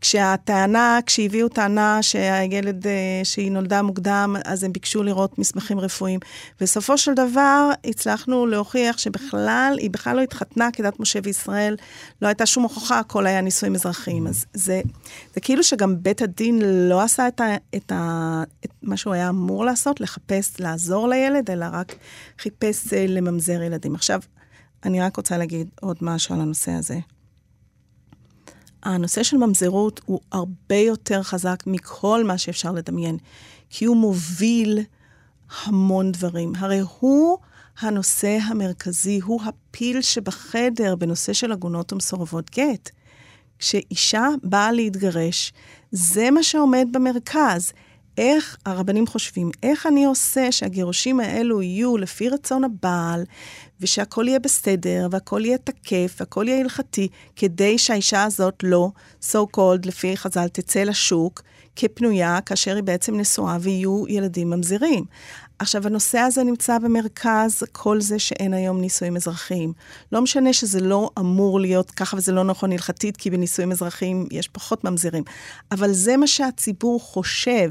כשהטענה, 0.00 0.98
כשהביאו 1.06 1.48
טענה 1.48 2.02
שהילד, 2.02 2.86
אה, 2.86 3.20
שהיא 3.24 3.52
נולדה 3.52 3.82
מוקדם, 3.82 4.36
אז 4.44 4.64
הם 4.64 4.72
ביקשו 4.72 5.02
לראות 5.02 5.38
מסמכים 5.38 5.80
רפואיים. 5.80 6.20
בסופו 6.60 6.98
של 6.98 7.14
דבר, 7.14 7.70
הצלחנו 7.84 8.46
להוכיח 8.46 8.98
שבכלל, 8.98 9.76
היא 9.78 9.90
בכלל 9.90 10.16
לא 10.16 10.20
התחתנה 10.20 10.68
כדת 10.72 11.00
משה 11.00 11.18
וישראל, 11.22 11.76
לא 12.22 12.26
הייתה 12.28 12.46
שום 12.46 12.62
הוכחה, 12.62 12.98
הכל 12.98 13.26
היה 13.26 13.40
נישואים 13.40 13.74
אזרחיים. 13.74 14.26
אז 14.26 14.44
זה, 14.54 14.80
זה 15.34 15.40
כאילו 15.40 15.62
שגם 15.62 16.02
בית 16.02 16.22
הדין 16.22 16.58
לא 16.88 17.02
עשה 17.02 17.28
את, 17.28 17.40
ה, 17.40 17.56
את, 17.76 17.92
ה, 17.92 18.42
את 18.64 18.70
מה 18.82 18.96
שהוא 18.96 19.14
היה 19.14 19.28
אמור 19.28 19.64
לעשות, 19.64 20.00
לחפש, 20.00 20.60
לעזור 20.60 21.08
לילד, 21.08 21.50
אלא 21.50 21.66
רק 21.72 21.94
חיפש 22.38 22.92
אה, 22.92 23.06
לממזר 23.08 23.62
ילדים. 23.62 23.94
עכשיו, 23.94 24.20
אני 24.84 25.00
רק 25.00 25.16
רוצה 25.16 25.38
להגיד 25.38 25.68
עוד 25.80 25.96
משהו 26.00 26.34
על 26.34 26.40
הנושא 26.40 26.72
הזה. 26.72 26.98
הנושא 28.82 29.22
של 29.22 29.36
ממזרות 29.36 30.00
הוא 30.04 30.20
הרבה 30.32 30.76
יותר 30.76 31.22
חזק 31.22 31.62
מכל 31.66 32.24
מה 32.24 32.38
שאפשר 32.38 32.72
לדמיין, 32.72 33.18
כי 33.70 33.84
הוא 33.84 33.96
מוביל 33.96 34.78
המון 35.64 36.12
דברים. 36.12 36.52
הרי 36.56 36.80
הוא 36.98 37.38
הנושא 37.80 38.38
המרכזי, 38.42 39.20
הוא 39.24 39.40
הפיל 39.44 40.02
שבחדר 40.02 40.96
בנושא 40.96 41.32
של 41.32 41.52
עגונות 41.52 41.92
ומסורבות 41.92 42.50
גט. 42.50 42.90
כשאישה 43.58 44.26
באה 44.42 44.72
להתגרש, 44.72 45.52
זה 45.92 46.30
מה 46.30 46.42
שעומד 46.42 46.88
במרכז. 46.92 47.72
איך 48.18 48.56
הרבנים 48.66 49.06
חושבים, 49.06 49.50
איך 49.62 49.86
אני 49.86 50.04
עושה 50.04 50.52
שהגירושים 50.52 51.20
האלו 51.20 51.62
יהיו 51.62 51.96
לפי 51.96 52.28
רצון 52.28 52.64
הבעל, 52.64 53.24
ושהכול 53.80 54.28
יהיה 54.28 54.38
בסדר, 54.38 55.08
והכול 55.10 55.44
יהיה 55.44 55.58
תקף, 55.58 56.16
והכול 56.20 56.48
יהיה 56.48 56.60
הלכתי, 56.60 57.08
כדי 57.36 57.78
שהאישה 57.78 58.24
הזאת 58.24 58.54
לא, 58.62 58.90
so 59.22 59.38
called, 59.56 59.86
לפי 59.86 60.16
חז"ל, 60.16 60.48
תצא 60.48 60.82
לשוק 60.82 61.42
כפנויה, 61.76 62.40
כאשר 62.40 62.74
היא 62.74 62.82
בעצם 62.82 63.16
נשואה 63.16 63.56
ויהיו 63.60 64.04
ילדים 64.08 64.50
ממזירים. 64.50 65.04
עכשיו, 65.60 65.86
הנושא 65.86 66.18
הזה 66.18 66.44
נמצא 66.44 66.78
במרכז 66.78 67.62
כל 67.72 68.00
זה 68.00 68.18
שאין 68.18 68.54
היום 68.54 68.80
נישואים 68.80 69.16
אזרחיים. 69.16 69.72
לא 70.12 70.22
משנה 70.22 70.52
שזה 70.52 70.80
לא 70.80 71.10
אמור 71.18 71.60
להיות 71.60 71.90
ככה 71.90 72.16
וזה 72.16 72.32
לא 72.32 72.44
נכון 72.44 72.72
הלכתית, 72.72 73.16
כי 73.16 73.30
בנישואים 73.30 73.72
אזרחיים 73.72 74.26
יש 74.30 74.48
פחות 74.48 74.84
ממזירים, 74.84 75.24
אבל 75.72 75.92
זה 75.92 76.16
מה 76.16 76.26
שהציבור 76.26 77.00
חושב, 77.00 77.70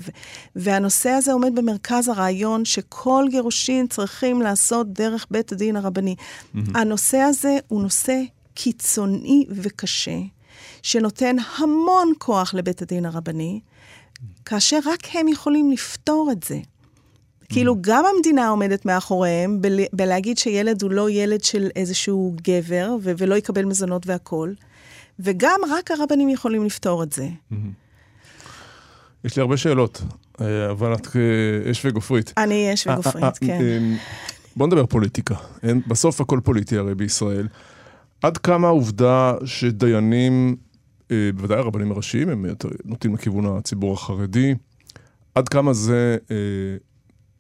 והנושא 0.56 1.10
הזה 1.10 1.34
עומד 1.34 1.56
במרכז 1.56 2.08
הרעיון 2.08 2.66
שכל 2.66 3.26
גירושין 3.30 3.88
צריכים 3.88 4.42
לעשות 4.42 4.94
דרך 4.94 5.26
בית 5.32 5.52
הדין 5.52 5.76
הרבני. 5.76 5.97
Mm-hmm. 6.06 6.60
הנושא 6.76 7.18
הזה 7.18 7.58
הוא 7.68 7.82
נושא 7.82 8.22
קיצוני 8.54 9.46
וקשה, 9.50 10.18
שנותן 10.84 11.36
המון 11.58 12.14
כוח 12.18 12.54
לבית 12.54 12.82
הדין 12.82 13.06
הרבני, 13.06 13.60
כאשר 14.46 14.80
רק 14.86 15.00
הם 15.14 15.28
יכולים 15.28 15.72
לפתור 15.72 16.30
את 16.32 16.44
זה. 16.44 16.60
כאילו, 17.50 17.76
גם 17.82 18.04
המדינה 18.16 18.50
עומדת 18.50 18.86
מאחוריהם 18.86 19.62
בל, 19.62 19.80
בלהגיד 19.94 20.38
שילד 20.38 20.82
הוא 20.82 20.92
לא 20.92 21.10
ילד 21.10 21.44
של 21.44 21.70
איזשהו 21.76 22.36
גבר, 22.42 22.96
ו- 23.02 23.12
ולא 23.18 23.36
יקבל 23.36 23.66
מזונות 23.66 24.08
והכול, 24.08 24.56
וגם 25.20 25.60
רק 25.70 25.92
הרבנים 25.92 26.30
יכולים 26.30 26.66
לפתור 26.66 27.04
את 27.04 27.14
זה. 27.14 27.28
יש 29.24 29.36
לי 29.36 29.42
הרבה 29.42 29.58
שאלות, 29.58 30.02
אה, 30.42 30.72
אבל 30.72 30.94
את 30.94 31.08
אש 31.72 31.86
וגופרית. 31.86 32.34
אני 32.38 32.74
אש 32.74 32.88
וגופרית, 32.88 33.24
אה, 33.24 33.28
אה, 33.28 33.34
כן. 33.40 33.84
בוא 34.58 34.68
נדבר 34.68 34.86
פוליטיקה. 34.86 35.36
בסוף 35.88 36.22
הכל 36.22 36.40
פוליטי 36.44 36.78
הרי 36.78 36.96
בישראל. 36.96 37.48
עד 38.22 38.38
כמה 38.38 38.68
העובדה 38.68 39.34
שדיינים, 39.46 40.56
בוודאי 41.10 41.58
הרבנים 41.58 41.92
הראשיים, 41.92 42.30
הם 42.30 42.46
יותר 42.46 42.70
נוטים 42.86 43.14
לכיוון 43.14 43.58
הציבור 43.58 43.94
החרדי, 43.94 44.56
עד 45.36 45.50
כמה 45.50 45.74
זה 45.74 46.18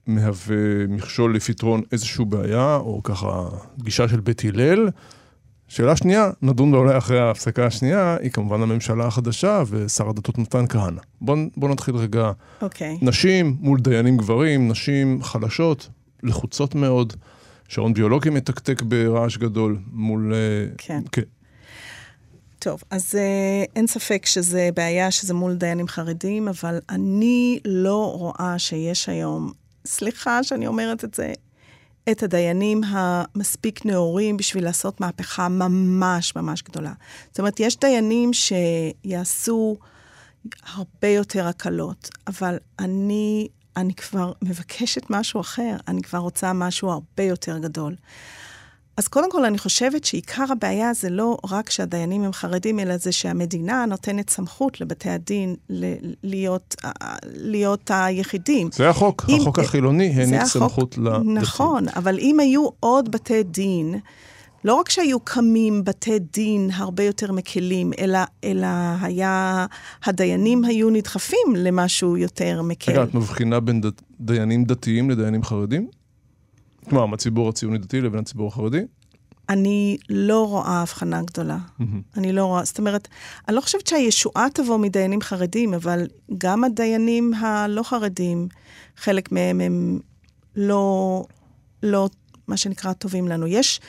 מהווה 0.07 0.87
מכשול 0.87 1.35
לפתרון 1.35 1.81
איזושהי 1.91 2.25
בעיה, 2.25 2.75
או 2.75 3.03
ככה 3.03 3.49
גישה 3.83 4.07
של 4.07 4.19
בית 4.19 4.41
הלל. 4.45 4.89
שאלה 5.67 5.95
שנייה, 5.95 6.29
נדון 6.41 6.71
בה 6.71 6.77
אולי 6.77 6.97
אחרי 6.97 7.19
ההפסקה 7.19 7.65
השנייה, 7.65 8.17
היא 8.21 8.31
כמובן 8.31 8.61
הממשלה 8.61 9.05
החדשה 9.05 9.63
ושר 9.67 10.09
הדתות 10.09 10.37
מתן 10.37 10.67
כהנא. 10.69 11.01
בואו 11.21 11.37
בוא 11.57 11.69
נתחיל 11.69 11.95
רגע. 11.95 12.31
אוקיי. 12.61 12.97
Okay. 13.01 13.05
נשים 13.05 13.57
מול 13.59 13.79
דיינים 13.79 14.17
גברים, 14.17 14.67
נשים 14.67 15.23
חלשות, 15.23 15.89
לחוצות 16.23 16.75
מאוד. 16.75 17.13
שעון 17.67 17.93
ביולוגי 17.93 18.29
מתקתק 18.29 18.81
ברעש 18.81 19.37
גדול 19.37 19.79
מול... 19.91 20.33
אה, 20.33 20.75
כן. 20.77 21.01
כן. 21.11 21.21
טוב, 22.59 22.83
אז 22.89 23.15
uh, 23.15 23.71
אין 23.75 23.87
ספק 23.87 24.25
שזה 24.25 24.69
בעיה 24.75 25.11
שזה 25.11 25.33
מול 25.33 25.55
דיינים 25.55 25.87
חרדים, 25.87 26.47
אבל 26.47 26.79
אני 26.89 27.59
לא 27.65 28.11
רואה 28.15 28.59
שיש 28.59 29.09
היום 29.09 29.51
סליחה 29.85 30.43
שאני 30.43 30.67
אומרת 30.67 31.03
את 31.03 31.13
זה, 31.13 31.33
את 32.11 32.23
הדיינים 32.23 32.81
המספיק 32.83 33.85
נאורים 33.85 34.37
בשביל 34.37 34.63
לעשות 34.63 35.01
מהפכה 35.01 35.49
ממש 35.49 36.35
ממש 36.35 36.63
גדולה. 36.63 36.93
זאת 37.29 37.39
אומרת, 37.39 37.59
יש 37.59 37.79
דיינים 37.79 38.31
שיעשו 38.33 39.77
הרבה 40.73 41.07
יותר 41.07 41.47
הקלות, 41.47 42.09
אבל 42.27 42.57
אני, 42.79 43.47
אני 43.77 43.93
כבר 43.93 44.31
מבקשת 44.41 45.01
משהו 45.09 45.41
אחר, 45.41 45.75
אני 45.87 46.01
כבר 46.01 46.19
רוצה 46.19 46.53
משהו 46.53 46.91
הרבה 46.91 47.23
יותר 47.23 47.57
גדול. 47.57 47.95
אז 48.97 49.07
קודם 49.07 49.31
כל, 49.31 49.45
אני 49.45 49.57
חושבת 49.57 50.03
שעיקר 50.03 50.45
הבעיה 50.51 50.93
זה 50.93 51.09
לא 51.09 51.37
רק 51.49 51.69
שהדיינים 51.69 52.23
הם 52.23 52.33
חרדים, 52.33 52.79
אלא 52.79 52.97
זה 52.97 53.11
שהמדינה 53.11 53.85
נותנת 53.85 54.29
סמכות 54.29 54.81
לבתי 54.81 55.09
הדין 55.09 55.55
להיות, 56.23 56.75
להיות 57.23 57.91
היחידים. 57.93 58.69
זה 58.73 58.89
החוק, 58.89 59.25
אם, 59.29 59.41
החוק 59.41 59.59
החילוני 59.59 60.13
העניק 60.15 60.43
סמכות 60.43 60.97
לדתיים. 60.97 61.37
נכון, 61.37 61.85
אבל 61.95 62.19
אם 62.19 62.39
היו 62.39 62.67
עוד 62.79 63.11
בתי 63.11 63.43
דין, 63.43 63.99
לא 64.63 64.75
רק 64.75 64.89
שהיו 64.89 65.19
קמים 65.19 65.83
בתי 65.83 66.19
דין 66.19 66.69
הרבה 66.73 67.03
יותר 67.03 67.31
מקלים, 67.31 67.91
אלא, 67.99 68.19
אלא 68.43 68.67
היה, 69.01 69.65
הדיינים 70.03 70.65
היו 70.65 70.89
נדחפים 70.89 71.55
למשהו 71.55 72.17
יותר 72.17 72.61
מקל. 72.61 72.91
רגע, 72.91 73.03
את 73.03 73.13
מבחינה 73.13 73.59
בין 73.59 73.81
ד... 73.81 73.85
דיינים 74.19 74.65
דתיים 74.65 75.09
לדיינים 75.09 75.43
חרדים? 75.43 75.87
כלומר, 76.89 77.05
מהציבור 77.05 77.49
הציוני 77.49 77.77
דתי 77.77 78.01
לבין 78.01 78.19
הציבור 78.19 78.47
החרדי? 78.47 78.81
אני 79.49 79.97
לא 80.09 80.47
רואה 80.47 80.81
הבחנה 80.81 81.21
גדולה. 81.21 81.57
Mm-hmm. 81.57 81.83
אני 82.17 82.31
לא 82.31 82.45
רואה, 82.45 82.63
זאת 82.65 82.79
אומרת, 82.79 83.07
אני 83.47 83.55
לא 83.55 83.61
חושבת 83.61 83.87
שהישועה 83.87 84.47
תבוא 84.53 84.77
מדיינים 84.77 85.21
חרדים, 85.21 85.73
אבל 85.73 86.07
גם 86.37 86.63
הדיינים 86.63 87.33
הלא 87.33 87.83
חרדים, 87.83 88.47
חלק 88.97 89.31
מהם 89.31 89.61
הם 89.61 89.99
לא, 90.55 91.23
לא, 91.83 92.09
מה 92.47 92.57
שנקרא, 92.57 92.93
טובים 92.93 93.27
לנו. 93.27 93.47
יש, 93.47 93.79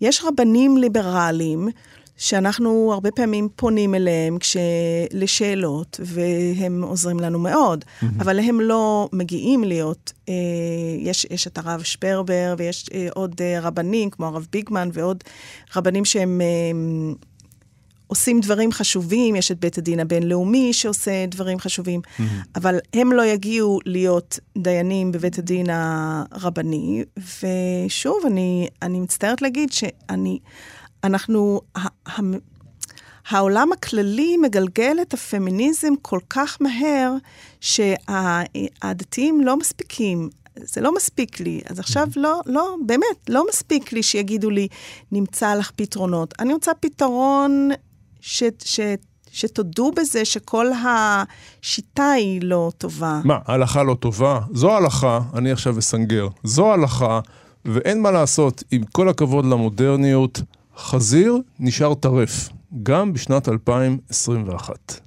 יש 0.00 0.24
רבנים 0.24 0.76
ליברליים 0.76 1.68
שאנחנו 2.16 2.90
הרבה 2.92 3.10
פעמים 3.10 3.48
פונים 3.56 3.94
אליהם 3.94 4.38
כש... 4.38 4.56
לשאלות, 5.12 6.00
והם 6.04 6.84
עוזרים 6.84 7.20
לנו 7.20 7.38
מאוד, 7.38 7.84
mm-hmm. 7.84 8.06
אבל 8.20 8.38
הם 8.40 8.60
לא 8.60 9.08
מגיעים 9.12 9.64
להיות, 9.64 10.12
אה, 10.28 10.34
יש, 10.98 11.26
יש 11.30 11.46
את 11.46 11.58
הרב 11.58 11.82
שפרבר, 11.82 12.54
ויש 12.58 12.86
אה, 12.94 13.08
עוד 13.14 13.34
אה, 13.40 13.60
רבנים, 13.60 14.10
כמו 14.10 14.26
הרב 14.26 14.46
ביגמן, 14.52 14.88
ועוד 14.92 15.24
רבנים 15.76 16.04
שהם... 16.04 16.40
אה, 16.40 16.46
עושים 18.06 18.40
דברים 18.40 18.72
חשובים, 18.72 19.36
יש 19.36 19.50
את 19.50 19.60
בית 19.60 19.78
הדין 19.78 20.00
הבינלאומי 20.00 20.72
שעושה 20.72 21.26
דברים 21.26 21.58
חשובים, 21.58 22.00
mm-hmm. 22.00 22.22
אבל 22.56 22.78
הם 22.92 23.12
לא 23.12 23.26
יגיעו 23.26 23.78
להיות 23.84 24.38
דיינים 24.58 25.12
בבית 25.12 25.38
הדין 25.38 25.66
הרבני. 25.70 27.04
ושוב, 27.16 28.16
אני, 28.26 28.68
אני 28.82 29.00
מצטערת 29.00 29.42
להגיד 29.42 29.72
שאני, 29.72 30.38
אנחנו, 31.04 31.60
העולם 33.28 33.72
הכללי 33.72 34.36
מגלגל 34.36 34.96
את 35.02 35.14
הפמיניזם 35.14 35.92
כל 36.02 36.20
כך 36.30 36.58
מהר, 36.60 37.12
שהדתיים 37.60 39.40
לא 39.40 39.56
מספיקים. 39.56 40.30
זה 40.56 40.80
לא 40.80 40.94
מספיק 40.94 41.40
לי. 41.40 41.60
אז 41.66 41.78
עכשיו 41.78 42.08
לא, 42.16 42.40
לא, 42.46 42.76
באמת, 42.86 43.16
לא 43.28 43.44
מספיק 43.48 43.92
לי 43.92 44.02
שיגידו 44.02 44.50
לי, 44.50 44.68
נמצא 45.12 45.54
לך 45.54 45.70
פתרונות. 45.76 46.34
אני 46.38 46.52
רוצה 46.52 46.74
פתרון 46.74 47.70
ש, 48.26 48.42
ש, 48.64 48.80
שתודו 49.30 49.90
בזה 49.96 50.24
שכל 50.24 50.66
השיטה 50.84 52.10
היא 52.10 52.40
לא 52.42 52.72
טובה. 52.78 53.20
מה, 53.24 53.38
ההלכה 53.46 53.82
לא 53.82 53.94
טובה? 53.94 54.40
זו 54.52 54.72
ההלכה, 54.72 55.20
אני 55.34 55.52
עכשיו 55.52 55.78
אסנגר. 55.78 56.28
זו 56.44 56.70
ההלכה, 56.70 57.20
ואין 57.64 58.02
מה 58.02 58.10
לעשות, 58.10 58.64
עם 58.70 58.84
כל 58.92 59.08
הכבוד 59.08 59.46
למודרניות, 59.46 60.40
חזיר 60.76 61.36
נשאר 61.60 61.94
טרף, 61.94 62.48
גם 62.82 63.12
בשנת 63.12 63.48
2021. 63.48 65.00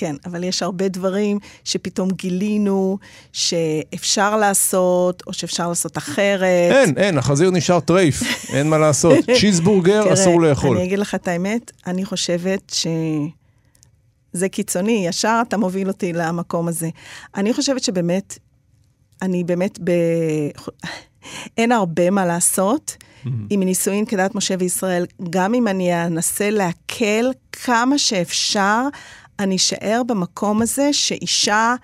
כן, 0.00 0.16
אבל 0.26 0.44
יש 0.44 0.62
הרבה 0.62 0.88
דברים 0.88 1.38
שפתאום 1.64 2.10
גילינו 2.10 2.98
שאפשר 3.32 4.36
לעשות, 4.36 5.22
או 5.26 5.32
שאפשר 5.32 5.68
לעשות 5.68 5.98
אחרת. 5.98 6.72
אין, 6.72 6.98
אין, 6.98 7.18
החזיר 7.18 7.50
נשאר 7.50 7.80
טרייף, 7.80 8.22
אין 8.52 8.70
מה 8.70 8.78
לעשות. 8.78 9.18
צ'יזבורגר 9.40 10.12
אסור 10.12 10.40
לאכול. 10.40 10.76
אני 10.76 10.86
אגיד 10.86 10.98
לך 10.98 11.14
את 11.14 11.28
האמת, 11.28 11.70
אני 11.86 12.04
חושבת 12.04 12.74
שזה 14.34 14.48
קיצוני, 14.48 15.04
ישר 15.06 15.42
אתה 15.48 15.56
מוביל 15.56 15.88
אותי 15.88 16.12
למקום 16.12 16.68
הזה. 16.68 16.88
אני 17.36 17.52
חושבת 17.52 17.84
שבאמת, 17.84 18.38
אני 19.22 19.44
באמת 19.44 19.78
ב... 19.84 19.90
אין 21.58 21.72
הרבה 21.72 22.10
מה 22.10 22.26
לעשות. 22.26 22.96
Mm-hmm. 23.00 23.28
עם 23.50 23.62
נישואין 23.62 24.04
כדת 24.06 24.34
משה 24.34 24.54
וישראל, 24.58 25.06
גם 25.30 25.54
אם 25.54 25.68
אני 25.68 26.06
אנסה 26.06 26.50
להקל 26.50 27.30
כמה 27.52 27.98
שאפשר, 27.98 28.82
אני 29.40 29.56
אשאר 29.56 30.02
במקום 30.06 30.62
הזה 30.62 30.92
שאישה, 30.92 31.74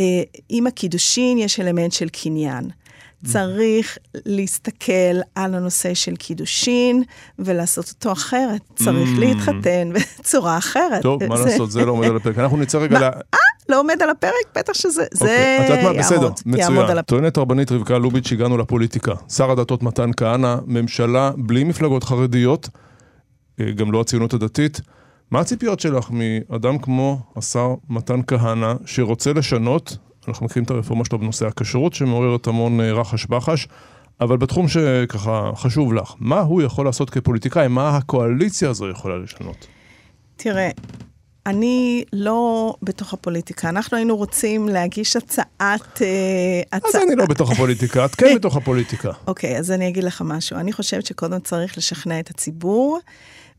אה, 0.00 0.04
עם 0.48 0.66
הקידושין 0.66 1.38
יש 1.38 1.60
אלמנט 1.60 1.92
של 1.92 2.08
קניין. 2.08 2.70
צריך 3.26 3.98
להסתכל 4.26 5.20
על 5.34 5.54
הנושא 5.54 5.94
של 5.94 6.16
קידושין 6.16 7.02
ולעשות 7.38 7.88
אותו 7.90 8.12
אחרת. 8.12 8.60
צריך 8.76 9.08
mm. 9.16 9.20
להתחתן 9.20 9.92
בצורה 9.94 10.58
אחרת. 10.58 11.02
טוב, 11.02 11.24
מה 11.24 11.34
לעשות, 11.34 11.70
זה 11.70 11.84
לא 11.84 11.92
עומד 11.92 12.08
על 12.08 12.16
הפרק. 12.16 12.38
אנחנו 12.38 12.56
נצא 12.56 12.78
רגע 12.78 13.00
ל... 13.00 13.02
אה, 13.02 13.10
לא 13.68 13.80
עומד 13.80 14.02
על 14.02 14.10
הפרק? 14.10 14.32
בטח 14.56 14.72
שזה 14.72 15.04
זה 15.12 15.58
אוקיי, 15.60 15.76
יעמוד, 15.76 15.96
בסדר, 15.98 16.30
מצוין. 16.46 17.02
טוענת 17.02 17.38
רבנית 17.38 17.72
רבקה 17.72 17.98
לוביץ', 17.98 18.32
הגענו 18.32 18.58
לפוליטיקה. 18.58 19.12
שר 19.28 19.50
הדתות 19.50 19.82
מתן 19.82 20.10
כהנא, 20.16 20.56
ממשלה 20.66 21.30
בלי 21.36 21.64
מפלגות 21.64 22.04
חרדיות, 22.04 22.68
אה, 23.60 23.70
גם 23.70 23.92
לא 23.92 24.00
הציונות 24.00 24.34
הדתית. 24.34 24.80
מה 25.30 25.40
הציפיות 25.40 25.80
שלך 25.80 26.08
מאדם 26.10 26.78
כמו 26.78 27.18
השר 27.36 27.74
מתן 27.88 28.20
כהנא, 28.26 28.72
שרוצה 28.86 29.32
לשנות, 29.32 29.96
אנחנו 30.28 30.46
מכירים 30.46 30.64
את 30.64 30.70
הרפורמה 30.70 31.04
שלו 31.04 31.18
בנושא 31.18 31.46
הכשרות, 31.46 31.94
שמעוררת 31.94 32.46
המון 32.46 32.80
אה, 32.80 32.92
רחש 32.92 33.26
בחש, 33.26 33.68
אבל 34.20 34.36
בתחום 34.36 34.68
שככה 34.68 35.50
חשוב 35.56 35.94
לך, 35.94 36.14
מה 36.18 36.40
הוא 36.40 36.62
יכול 36.62 36.86
לעשות 36.86 37.10
כפוליטיקאי? 37.10 37.68
מה 37.68 37.96
הקואליציה 37.96 38.70
הזו 38.70 38.90
יכולה 38.90 39.16
לשנות? 39.16 39.66
תראה, 40.36 40.70
אני 41.46 42.04
לא 42.12 42.74
בתוך 42.82 43.12
הפוליטיקה. 43.12 43.68
אנחנו 43.68 43.96
היינו 43.96 44.16
רוצים 44.16 44.68
להגיש 44.68 45.16
הצעת... 45.16 46.02
אה, 46.02 46.62
אז 46.72 46.96
אני 46.96 47.16
לא 47.16 47.26
בתוך 47.26 47.52
הפוליטיקה, 47.52 48.04
את 48.04 48.14
כן 48.14 48.34
בתוך 48.38 48.56
הפוליטיקה. 48.56 49.10
אוקיי, 49.26 49.58
אז 49.58 49.70
אני 49.70 49.88
אגיד 49.88 50.04
לך 50.04 50.22
משהו. 50.24 50.56
אני 50.56 50.72
חושבת 50.72 51.06
שקודם 51.06 51.40
צריך 51.40 51.78
לשכנע 51.78 52.20
את 52.20 52.30
הציבור. 52.30 52.98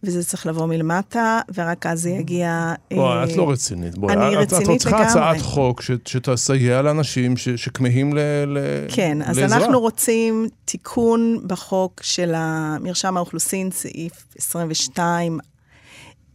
וזה 0.05 0.23
צריך 0.23 0.45
לבוא 0.45 0.65
מלמטה, 0.65 1.39
ורק 1.53 1.85
אז 1.85 2.01
זה 2.01 2.09
יגיע... 2.09 2.73
בואי, 2.93 3.23
את 3.23 3.35
לא 3.35 3.51
רצינית. 3.51 3.97
בואי, 3.97 4.13
אני 4.13 4.35
רצינית 4.35 4.61
לגמרי. 4.61 4.75
את 4.75 4.81
צריכה 4.81 5.01
הצעת 5.01 5.41
חוק 5.41 5.81
שתסייע 6.05 6.81
לאנשים 6.81 7.37
שכמהים 7.37 8.13
לעזרה. 8.13 8.95
כן, 8.95 9.21
אז 9.21 9.39
אנחנו 9.39 9.79
רוצים 9.79 10.47
תיקון 10.65 11.39
בחוק 11.47 12.01
של 12.03 12.33
מרשם 12.79 13.17
האוכלוסין, 13.17 13.71
סעיף 13.71 14.25
22, 14.37 15.39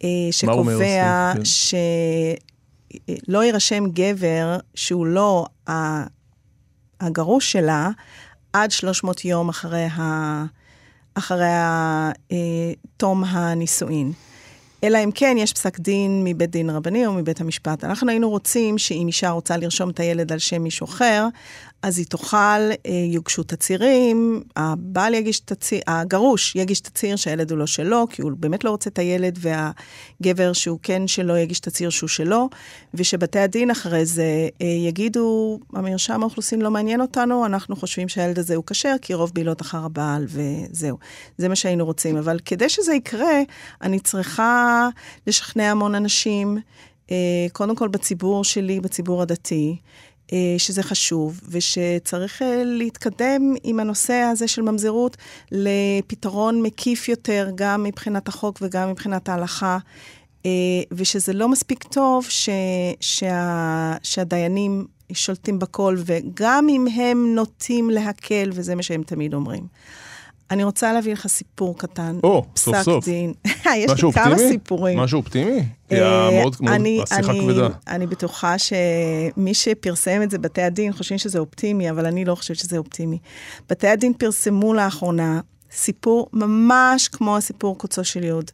אה, 0.04 0.08
שקובע 0.30 1.32
כן. 1.34 1.40
שלא 3.28 3.44
יירשם 3.44 3.84
גבר 3.92 4.58
שהוא 4.74 5.06
לא 5.06 5.46
הגרוש 7.00 7.52
שלה 7.52 7.90
עד 8.52 8.70
300 8.70 9.24
יום 9.24 9.48
אחרי 9.48 9.84
ה... 9.84 10.44
אחרי 11.14 11.44
אה, 12.32 12.72
תום 12.96 13.24
הנישואין. 13.24 14.12
אלא 14.84 14.98
אם 15.04 15.10
כן 15.14 15.36
יש 15.38 15.52
פסק 15.52 15.78
דין 15.78 16.24
מבית 16.24 16.50
דין 16.50 16.70
רבני 16.70 17.06
או 17.06 17.12
מבית 17.12 17.40
המשפט. 17.40 17.84
אנחנו 17.84 18.10
היינו 18.10 18.30
רוצים 18.30 18.78
שאם 18.78 19.04
אישה 19.06 19.30
רוצה 19.30 19.56
לרשום 19.56 19.90
את 19.90 20.00
הילד 20.00 20.32
על 20.32 20.38
שם 20.38 20.62
מישהו 20.62 20.84
אחר, 20.84 21.26
אז 21.82 21.98
היא 21.98 22.06
תוכל, 22.06 22.36
אה, 22.36 22.76
יוגשו 23.12 23.42
תצהירים, 23.42 24.42
הבעל 24.56 25.14
יגיש 25.14 25.40
תצהיר, 25.40 25.80
הגרוש 25.86 26.56
יגיש 26.56 26.80
תצהיר 26.80 27.16
שהילד 27.16 27.50
הוא 27.50 27.58
לא 27.58 27.66
שלו, 27.66 28.06
כי 28.10 28.22
הוא 28.22 28.32
באמת 28.38 28.64
לא 28.64 28.70
רוצה 28.70 28.90
את 28.90 28.98
הילד, 28.98 29.38
והגבר 29.40 30.52
שהוא 30.52 30.78
כן 30.82 31.06
שלו 31.06 31.36
יגיש 31.36 31.60
תצהיר 31.60 31.90
שהוא 31.90 32.08
שלו, 32.08 32.48
ושבתי 32.94 33.38
הדין 33.38 33.70
אחרי 33.70 34.06
זה 34.06 34.48
אה, 34.62 34.66
יגידו, 34.66 35.58
המרשם 35.72 36.22
האוכלוסין 36.22 36.62
לא 36.62 36.70
מעניין 36.70 37.00
אותנו, 37.00 37.46
אנחנו 37.46 37.76
חושבים 37.76 38.08
שהילד 38.08 38.38
הזה 38.38 38.56
הוא 38.56 38.64
כשר, 38.66 38.94
כי 39.02 39.14
רוב 39.14 39.30
בעילות 39.34 39.62
אחר 39.62 39.84
הבעל, 39.84 40.26
וזהו. 40.28 40.98
זה 41.38 41.48
מה 41.48 41.56
שהיינו 41.56 41.84
רוצים. 41.84 42.16
אבל 42.16 42.38
כדי 42.44 42.68
שזה 42.68 42.94
יקרה, 42.94 43.40
אני 43.82 44.00
צריכה 44.00 44.88
לשכנע 45.26 45.70
המון 45.70 45.94
אנשים, 45.94 46.58
אה, 47.10 47.16
קודם 47.52 47.76
כל 47.76 47.88
בציבור 47.88 48.44
שלי, 48.44 48.80
בציבור 48.80 49.22
הדתי. 49.22 49.76
אה, 50.32 50.54
שזה 50.58 50.82
חשוב, 50.82 51.40
ושצריך 51.48 52.42
אה, 52.42 52.62
להתקדם 52.64 53.54
עם 53.62 53.80
הנושא 53.80 54.14
הזה 54.14 54.48
של 54.48 54.62
ממזרות 54.62 55.16
לפתרון 55.52 56.62
מקיף 56.62 57.08
יותר, 57.08 57.50
גם 57.54 57.82
מבחינת 57.82 58.28
החוק 58.28 58.58
וגם 58.62 58.90
מבחינת 58.90 59.28
ההלכה. 59.28 59.78
אה, 60.46 60.50
ושזה 60.92 61.32
לא 61.32 61.48
מספיק 61.48 61.84
טוב 61.84 62.26
ש, 62.28 62.48
שה, 63.00 63.96
שהדיינים 64.02 64.86
שולטים 65.12 65.58
בכל, 65.58 65.96
וגם 66.06 66.68
אם 66.68 66.86
הם 66.94 67.34
נוטים 67.34 67.90
להקל, 67.90 68.50
וזה 68.52 68.74
מה 68.74 68.82
שהם 68.82 69.02
תמיד 69.02 69.34
אומרים. 69.34 69.66
אני 70.50 70.64
רוצה 70.64 70.92
להביא 70.92 71.12
לך 71.12 71.26
סיפור 71.26 71.78
קטן. 71.78 72.18
או, 72.24 72.44
סוף 72.56 72.82
סוף. 72.82 73.04
דין. 73.04 73.32
יש 73.76 74.02
לי 74.02 74.12
כמה 74.12 74.38
סיפורים. 74.38 74.98
משהו 74.98 75.18
אופטימי? 75.18 75.62
אה, 75.92 76.30
מאוד, 76.30 76.56
מאוד, 76.60 76.80
השיחה 77.10 77.32
כבדה. 77.32 77.68
אני 77.86 78.06
בטוחה 78.06 78.54
שמי 78.58 79.54
שפרסם 79.54 80.22
את 80.22 80.30
זה, 80.30 80.38
בתי 80.38 80.62
הדין, 80.62 80.92
חושבים 80.92 81.18
שזה 81.18 81.38
אופטימי, 81.38 81.90
אבל 81.90 82.06
אני 82.06 82.24
לא 82.24 82.34
חושבת 82.34 82.56
שזה 82.56 82.78
אופטימי. 82.78 83.18
בתי 83.68 83.88
הדין 83.88 84.12
פרסמו 84.12 84.74
לאחרונה 84.74 85.40
סיפור 85.70 86.28
ממש 86.32 87.08
כמו 87.08 87.36
הסיפור 87.36 87.78
קוצו 87.78 88.04
של 88.04 88.24
יוד. 88.24 88.50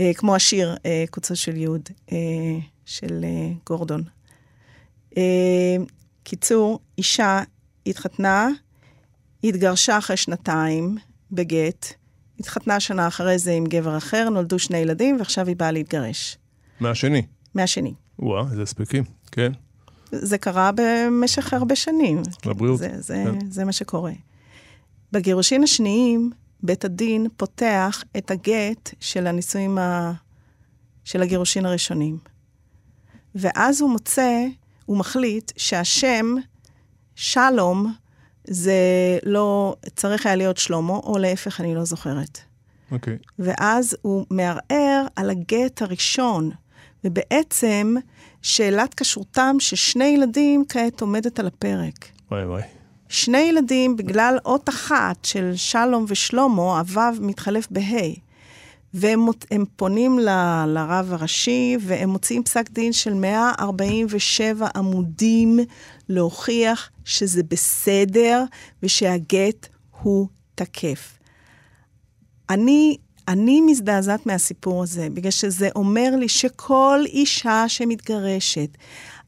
אה, 0.00 0.10
כמו 0.14 0.34
השיר 0.34 0.76
אה, 0.86 1.04
קוצו 1.10 1.36
של 1.36 1.56
יוד, 1.56 1.88
של 2.84 3.24
גורדון. 3.66 4.02
קיצור, 6.22 6.78
אישה 6.98 7.42
התחתנה, 7.86 8.48
התגרשה 9.44 9.98
אחרי 9.98 10.16
שנתיים, 10.16 10.96
בגט, 11.32 11.86
התחתנה 12.40 12.80
שנה 12.80 13.08
אחרי 13.08 13.38
זה 13.38 13.52
עם 13.52 13.66
גבר 13.66 13.96
אחר, 13.96 14.28
נולדו 14.28 14.58
שני 14.58 14.78
ילדים, 14.78 15.16
ועכשיו 15.18 15.46
היא 15.46 15.56
באה 15.56 15.70
להתגרש. 15.70 16.38
מהשני. 16.80 17.22
מהשני. 17.54 17.94
וואה, 18.18 18.44
איזה 18.50 18.62
הספקים. 18.62 19.04
כן. 19.32 19.52
זה 20.12 20.38
קרה 20.38 20.70
במשך 20.74 21.52
הרבה 21.52 21.76
שנים. 21.76 22.22
לבריאות. 22.46 22.78
זה, 22.78 23.00
זה, 23.00 23.24
כן. 23.24 23.50
זה 23.50 23.64
מה 23.64 23.72
שקורה. 23.72 24.12
בגירושין 25.12 25.62
השניים, 25.62 26.30
בית 26.62 26.84
הדין 26.84 27.26
פותח 27.36 28.04
את 28.16 28.30
הגט 28.30 28.90
של 29.00 29.26
הנישואים, 29.26 29.78
ה... 29.78 30.12
של 31.04 31.22
הגירושין 31.22 31.66
הראשונים. 31.66 32.18
ואז 33.34 33.80
הוא 33.80 33.90
מוצא, 33.90 34.46
הוא 34.86 34.96
מחליט 34.96 35.52
שהשם 35.56 36.34
שלום 37.14 37.94
זה 38.50 38.74
לא, 39.22 39.74
צריך 39.96 40.26
היה 40.26 40.36
להיות 40.36 40.56
שלמה, 40.56 40.92
או 40.92 41.18
להפך, 41.18 41.60
אני 41.60 41.74
לא 41.74 41.84
זוכרת. 41.84 42.38
אוקיי. 42.92 43.16
ואז 43.38 43.96
הוא 44.02 44.26
מערער 44.30 45.06
על 45.16 45.30
הגט 45.30 45.82
הראשון, 45.82 46.50
ובעצם 47.04 47.94
שאלת 48.42 48.94
כשרותם 48.94 49.56
של 49.58 49.76
שני 49.76 50.04
ילדים 50.04 50.64
כעת 50.68 51.00
עומדת 51.00 51.40
על 51.40 51.46
הפרק. 51.46 52.08
וואי 52.30 52.44
וואי. 52.44 52.62
שני 53.08 53.38
ילדים, 53.38 53.96
בגלל 53.96 54.38
אות 54.44 54.68
אחת 54.68 55.24
של 55.24 55.52
שלום 55.56 56.04
ושלמה, 56.08 56.78
הוו 56.78 57.00
מתחלף 57.20 57.68
בה'. 57.70 58.27
והם 58.94 59.26
הם 59.50 59.64
פונים 59.76 60.18
ל- 60.18 60.64
לרב 60.66 61.12
הראשי, 61.12 61.76
והם 61.80 62.10
מוציאים 62.10 62.42
פסק 62.42 62.70
דין 62.70 62.92
של 62.92 63.14
147 63.14 64.68
עמודים 64.76 65.58
להוכיח 66.08 66.90
שזה 67.04 67.42
בסדר 67.42 68.44
ושהגט 68.82 69.66
הוא 70.02 70.28
תקף. 70.54 71.18
אני, 72.50 72.96
אני 73.28 73.60
מזדעזעת 73.60 74.26
מהסיפור 74.26 74.82
הזה, 74.82 75.08
בגלל 75.14 75.30
שזה 75.30 75.68
אומר 75.76 76.10
לי 76.18 76.28
שכל 76.28 77.00
אישה 77.06 77.64
שמתגרשת 77.68 78.68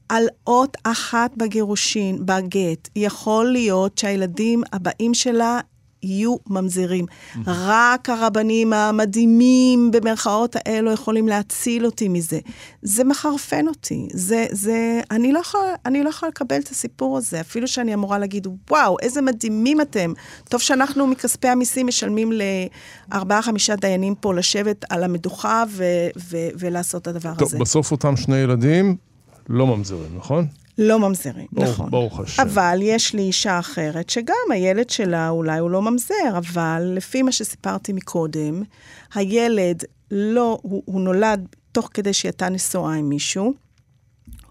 על 0.09 0.23
אות 0.47 0.77
אחת 0.83 1.31
בגירושין, 1.37 2.25
בגט, 2.25 2.89
יכול 2.95 3.45
להיות 3.51 3.97
שהילדים 3.97 4.63
הבאים 4.73 5.13
שלה 5.13 5.59
יהיו 6.03 6.35
ממזרים. 6.47 7.05
רק 7.47 8.09
הרבנים 8.09 8.73
המדהימים, 8.73 9.91
במרכאות 9.91 10.55
האלו, 10.55 10.91
יכולים 10.91 11.27
להציל 11.27 11.85
אותי 11.85 12.07
מזה. 12.07 12.39
זה 12.81 13.03
מחרפן 13.03 13.67
אותי. 13.67 14.07
זה, 14.13 14.45
זה, 14.51 15.01
אני 15.11 15.31
לא 15.31 15.39
יכולה, 15.39 15.63
אני 15.85 16.03
לא 16.03 16.09
יכולה 16.09 16.29
לקבל 16.29 16.59
את 16.59 16.67
הסיפור 16.67 17.17
הזה, 17.17 17.41
אפילו 17.41 17.67
שאני 17.67 17.93
אמורה 17.93 18.19
להגיד, 18.19 18.47
וואו, 18.69 18.97
איזה 19.01 19.21
מדהימים 19.21 19.81
אתם. 19.81 20.13
טוב 20.49 20.61
שאנחנו 20.61 21.07
מכספי 21.07 21.47
המיסים 21.47 21.87
משלמים 21.87 22.31
לארבעה-חמישה 23.11 23.75
דיינים 23.75 24.15
פה 24.15 24.33
לשבת 24.33 24.85
על 24.89 25.03
המדוכה 25.03 25.63
ו- 25.69 25.83
ו- 26.17 26.49
ולעשות 26.59 27.01
את 27.01 27.07
הדבר 27.07 27.33
טוב, 27.35 27.47
הזה. 27.47 27.59
בסוף 27.59 27.91
אותם 27.91 28.17
שני 28.17 28.37
ילדים 28.37 28.95
לא 29.49 29.67
ממזרים, 29.67 30.17
נכון? 30.17 30.47
לא 30.77 30.99
ממזרים, 30.99 31.47
ברוך- 31.51 31.69
נכון. 31.69 31.89
ברוך 31.91 32.19
השם. 32.19 32.41
אבל 32.41 32.79
יש 32.81 33.13
לי 33.13 33.21
אישה 33.21 33.59
אחרת, 33.59 34.09
שגם 34.09 34.35
הילד 34.53 34.89
שלה 34.89 35.29
אולי 35.29 35.59
הוא 35.59 35.69
לא 35.69 35.81
ממזר, 35.81 36.37
אבל 36.37 36.91
לפי 36.95 37.21
מה 37.21 37.31
שסיפרתי 37.31 37.93
מקודם, 37.93 38.63
הילד 39.13 39.83
לא, 40.11 40.59
הוא, 40.61 40.83
הוא 40.85 41.01
נולד 41.01 41.47
תוך 41.71 41.89
כדי 41.93 42.13
שהיא 42.13 42.29
הייתה 42.29 42.49
נשואה 42.49 42.93
עם 42.93 43.09
מישהו, 43.09 43.53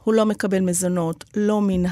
הוא 0.04 0.14
לא 0.14 0.26
מקבל 0.26 0.60
מזונות, 0.60 1.24
לא 1.36 1.60
מן 1.62 1.82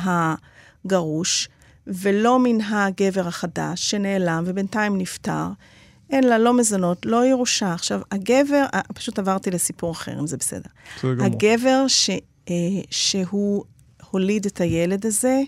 הגרוש, 0.84 1.48
ולא 1.86 2.38
מן 2.38 2.60
הגבר 2.60 3.28
החדש 3.28 3.90
שנעלם 3.90 4.42
ובינתיים 4.46 4.98
נפטר. 4.98 5.46
אין 6.10 6.24
לה 6.24 6.38
לא 6.38 6.54
מזונות, 6.56 7.06
לא 7.06 7.26
ירושה. 7.26 7.72
עכשיו, 7.72 8.00
הגבר, 8.12 8.64
אה, 8.74 8.80
פשוט 8.94 9.18
עברתי 9.18 9.50
לסיפור 9.50 9.92
אחר, 9.92 10.20
אם 10.20 10.26
זה 10.26 10.36
בסדר. 10.36 10.68
בסדר 10.98 11.14
גמור. 11.14 11.26
הגבר 11.26 11.84
ש, 11.88 12.10
אה, 12.50 12.54
שהוא 12.90 13.64
הוליד 14.10 14.46
את 14.46 14.60
הילד 14.60 15.06
הזה, 15.06 15.40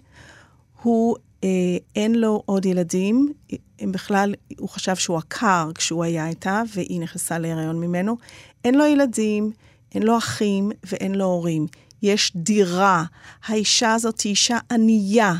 הוא, 0.82 1.16
אה, 1.44 1.48
אין 1.96 2.14
לו 2.14 2.42
עוד 2.46 2.66
ילדים. 2.66 3.32
הם 3.78 3.92
בכלל, 3.92 4.34
הוא 4.58 4.68
חשב 4.68 4.96
שהוא 4.96 5.18
עקר 5.18 5.70
כשהוא 5.74 6.04
היה 6.04 6.28
איתה, 6.28 6.62
והיא 6.74 7.00
נכנסה 7.00 7.38
להיריון 7.38 7.80
ממנו. 7.80 8.16
אין 8.64 8.74
לו 8.74 8.86
ילדים, 8.86 9.50
אין 9.94 10.02
לו 10.02 10.18
אחים 10.18 10.70
ואין 10.84 11.14
לו 11.14 11.24
הורים. 11.24 11.66
יש 12.02 12.32
דירה. 12.36 13.04
האישה 13.44 13.94
הזאת 13.94 14.20
היא 14.20 14.30
אישה 14.30 14.58
ענייה. 14.70 15.34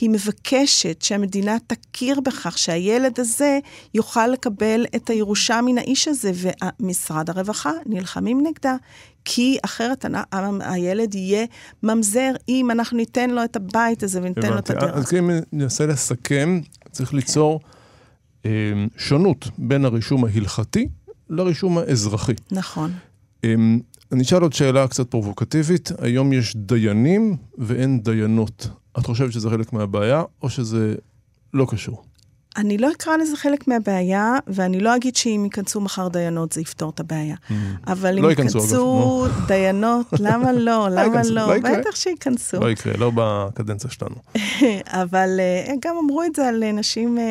היא 0.00 0.10
מבקשת 0.10 1.02
שהמדינה 1.02 1.56
תכיר 1.66 2.20
בכך 2.20 2.58
שהילד 2.58 3.20
הזה 3.20 3.58
יוכל 3.94 4.26
לקבל 4.26 4.86
את 4.96 5.10
הירושה 5.10 5.60
מן 5.60 5.78
האיש 5.78 6.08
הזה, 6.08 6.32
ומשרד 6.34 7.30
הרווחה 7.30 7.72
נלחמים 7.86 8.46
נגדה, 8.46 8.76
כי 9.24 9.58
אחרת 9.64 10.04
הילד 10.60 11.14
יהיה 11.14 11.46
ממזר 11.82 12.32
אם 12.48 12.70
אנחנו 12.70 12.96
ניתן 12.96 13.30
לו 13.30 13.44
את 13.44 13.56
הבית 13.56 14.02
הזה 14.02 14.20
וניתן 14.22 14.52
לו 14.52 14.58
את. 14.58 14.70
הדרך. 14.70 14.94
אז 14.94 15.14
אם 15.14 15.30
ננסה 15.52 15.86
לסכם, 15.86 16.60
צריך 16.90 17.14
ליצור 17.14 17.60
אה, 18.46 18.50
שונות 18.96 19.48
בין 19.58 19.84
הרישום 19.84 20.24
ההלכתי 20.24 20.88
לרישום 21.30 21.78
האזרחי. 21.78 22.32
נכון. 22.50 22.92
אה, 23.44 23.54
אני 24.12 24.22
אשאל 24.22 24.42
עוד 24.42 24.52
שאלה 24.52 24.88
קצת 24.88 25.10
פרובוקטיבית, 25.10 25.92
היום 25.98 26.32
יש 26.32 26.56
דיינים 26.56 27.36
ואין 27.58 28.00
דיינות. 28.00 28.68
את 28.98 29.06
חושבת 29.06 29.32
שזה 29.32 29.50
חלק 29.50 29.72
מהבעיה, 29.72 30.22
או 30.42 30.50
שזה 30.50 30.94
לא 31.54 31.66
קשור? 31.70 32.04
אני 32.56 32.78
לא 32.78 32.90
אקרא 32.92 33.16
לזה 33.16 33.36
חלק 33.36 33.68
מהבעיה, 33.68 34.34
ואני 34.46 34.80
לא 34.80 34.96
אגיד 34.96 35.16
שאם 35.16 35.42
ייכנסו 35.44 35.80
מחר 35.80 36.08
דיינות 36.08 36.52
זה 36.52 36.60
יפתור 36.60 36.90
את 36.90 37.00
הבעיה. 37.00 37.36
אבל 37.86 38.18
אם 38.18 38.24
לא 38.24 38.28
ייכנסו, 38.28 39.26
דיינות, 39.46 40.06
למה 40.18 40.52
לא? 40.52 40.88
למה 40.90 41.02
ייכנסו, 41.02 41.34
לא? 41.34 41.56
לא. 41.56 41.78
בטח 41.78 41.96
שייכנסו. 41.96 42.60
לא 42.60 42.70
יקרה, 42.70 42.92
לא 42.96 43.10
בקדנציה 43.14 43.90
שלנו. 43.90 44.14
אבל 45.02 45.40
אה, 45.40 45.72
גם 45.80 45.94
אמרו 46.04 46.22
את 46.22 46.34
זה 46.34 46.48
על 46.48 46.62
אה, 46.62 46.72
נשים 46.72 47.18
אה, 47.18 47.24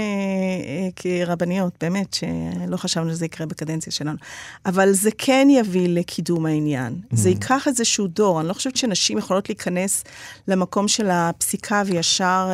כרבניות, 0.95 1.73
באמת, 1.81 2.13
שלא 2.13 2.77
חשבנו 2.77 3.09
שזה 3.09 3.25
יקרה 3.25 3.47
בקדנציה 3.47 3.93
שלנו. 3.93 4.17
אבל 4.65 4.91
זה 4.91 5.09
כן 5.17 5.47
יביא 5.51 5.89
לקידום 5.89 6.45
העניין. 6.45 6.93
זה 7.11 7.29
ייקח 7.29 7.67
איזשהו 7.67 8.07
דור. 8.07 8.39
אני 8.39 8.47
לא 8.47 8.53
חושבת 8.53 8.75
שנשים 8.75 9.17
יכולות 9.17 9.49
להיכנס 9.49 10.03
למקום 10.47 10.87
של 10.87 11.07
הפסיקה 11.11 11.83
וישר... 11.85 12.49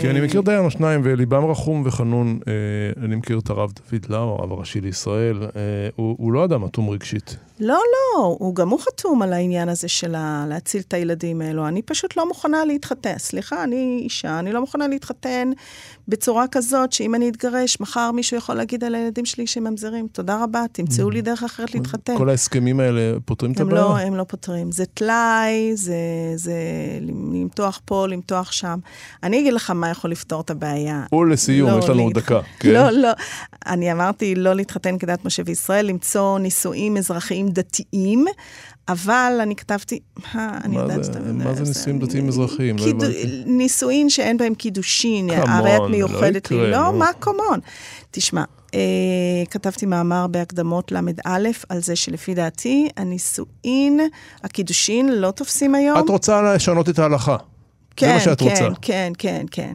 כי 0.00 0.10
אני 0.10 0.20
מכיר 0.20 0.40
דיין 0.40 0.64
או 0.64 0.70
שניים, 0.70 1.00
וליבם 1.04 1.44
רחום 1.44 1.82
וחנון. 1.86 2.05
אה, 2.14 3.04
אני 3.04 3.16
מכיר 3.16 3.38
את 3.38 3.50
הרב 3.50 3.72
דוד 3.72 4.06
לאו, 4.08 4.36
הרב 4.38 4.52
הראשי 4.52 4.80
לישראל. 4.80 5.42
אה, 5.42 5.48
הוא 5.96 6.16
הוא 6.18 6.32
לא 6.32 6.44
אדם 6.44 6.64
אטום 6.64 6.88
רגשית. 6.88 7.36
לא, 7.60 7.74
לא, 7.74 8.36
הוא 8.38 8.54
גם 8.54 8.68
הוא 8.68 8.80
חתום 8.80 9.22
על 9.22 9.32
העניין 9.32 9.68
הזה 9.68 9.88
של 9.88 10.14
להציל 10.48 10.82
את 10.88 10.94
הילדים 10.94 11.40
האלו. 11.40 11.68
אני 11.68 11.82
פשוט 11.82 12.16
לא 12.16 12.28
מוכנה 12.28 12.64
להתחתן. 12.64 13.18
סליחה, 13.18 13.64
אני 13.64 14.00
אישה, 14.02 14.38
אני 14.38 14.52
לא 14.52 14.60
מוכנה 14.60 14.88
להתחתן 14.88 15.50
בצורה 16.08 16.48
כזאת, 16.48 16.92
שאם 16.92 17.14
אני 17.14 17.28
אתגרש, 17.28 17.80
מחר 17.80 18.10
מישהו 18.12 18.36
יכול 18.36 18.54
להגיד 18.54 18.84
על 18.84 18.94
הילדים 18.94 19.24
שלי 19.24 19.46
שהם 19.46 19.64
ממזרים. 19.64 20.08
תודה 20.12 20.42
רבה, 20.42 20.64
תמצאו 20.72 21.10
לי 21.10 21.22
דרך 21.22 21.42
אחרת 21.42 21.74
להתחתן. 21.74 22.16
כל 22.18 22.28
ההסכמים 22.28 22.80
האלה 22.80 23.00
פותרים 23.24 23.52
את 23.52 23.60
הבעיה? 23.60 23.80
לא, 23.82 23.96
הם 23.98 24.14
לא 24.14 24.24
פותרים. 24.24 24.72
זה 24.72 24.84
טלאי, 24.86 25.76
זה, 25.76 25.94
זה 26.34 26.54
למתוח 27.00 27.80
פה, 27.84 28.06
למתוח 28.08 28.52
שם. 28.52 28.78
אני 29.22 29.40
אגיד 29.40 29.52
לך 29.52 29.70
מה 29.70 29.90
יכול 29.90 30.10
לפתור 30.10 30.40
את 30.40 30.50
הבעיה. 30.50 31.02
ולסיום, 31.12 31.70
לא, 31.70 31.78
יש 31.78 31.88
לנו 31.88 32.02
עוד 32.02 32.16
להתח- 32.16 32.24
דקה. 32.26 32.40
כן? 32.60 32.70
לא, 32.72 32.90
לא. 32.90 33.10
אני 33.66 33.92
אמרתי 33.92 34.34
לא 34.34 34.54
להתחתן 34.54 34.98
כדת 34.98 35.24
משה 35.24 35.42
וישראל, 35.46 35.86
למצוא 35.86 36.38
נישואים 36.38 36.96
אזרחיים 36.96 37.45
דתיים, 37.48 38.24
אבל 38.88 39.38
אני 39.42 39.56
כתבתי, 39.56 40.00
מה, 40.34 40.58
אני 40.64 40.76
יודעת 40.76 41.04
זה- 41.04 41.12
שאתה... 41.12 41.32
מה 41.32 41.54
זה 41.54 41.62
נישואים 41.62 41.98
דתיים 41.98 42.28
אזרחיים? 42.28 42.76
לא. 42.78 42.84
נישואין 43.46 44.10
שאין 44.10 44.36
בהם 44.36 44.54
קידושין, 44.54 45.30
הרי 45.30 45.76
את 45.76 45.80
לא 45.80 45.88
מיוחדת 45.88 46.50
לי. 46.50 46.70
לא. 46.70 46.92
מה 46.92 47.10
קומון? 47.20 47.60
תשמע, 48.10 48.44
אה, 48.74 48.80
כתבתי 49.50 49.86
מאמר 49.86 50.26
בהקדמות 50.26 50.92
ל"א 50.92 51.38
על 51.68 51.82
זה 51.82 51.96
שלפי 51.96 52.34
דעתי, 52.34 52.88
הנישואין, 52.96 54.00
הקידושין 54.42 55.08
לא 55.12 55.30
תופסים 55.30 55.74
היום. 55.74 55.98
את 55.98 56.08
רוצה 56.08 56.42
לשנות 56.54 56.88
את 56.88 56.98
ההלכה. 56.98 57.36
כן, 57.96 58.06
זה 58.06 58.14
מה 58.14 58.20
שאת 58.20 58.38
כן, 58.38 58.44
רוצה. 58.44 58.68
כן, 58.82 59.12
כן, 59.18 59.46
כן. 59.50 59.74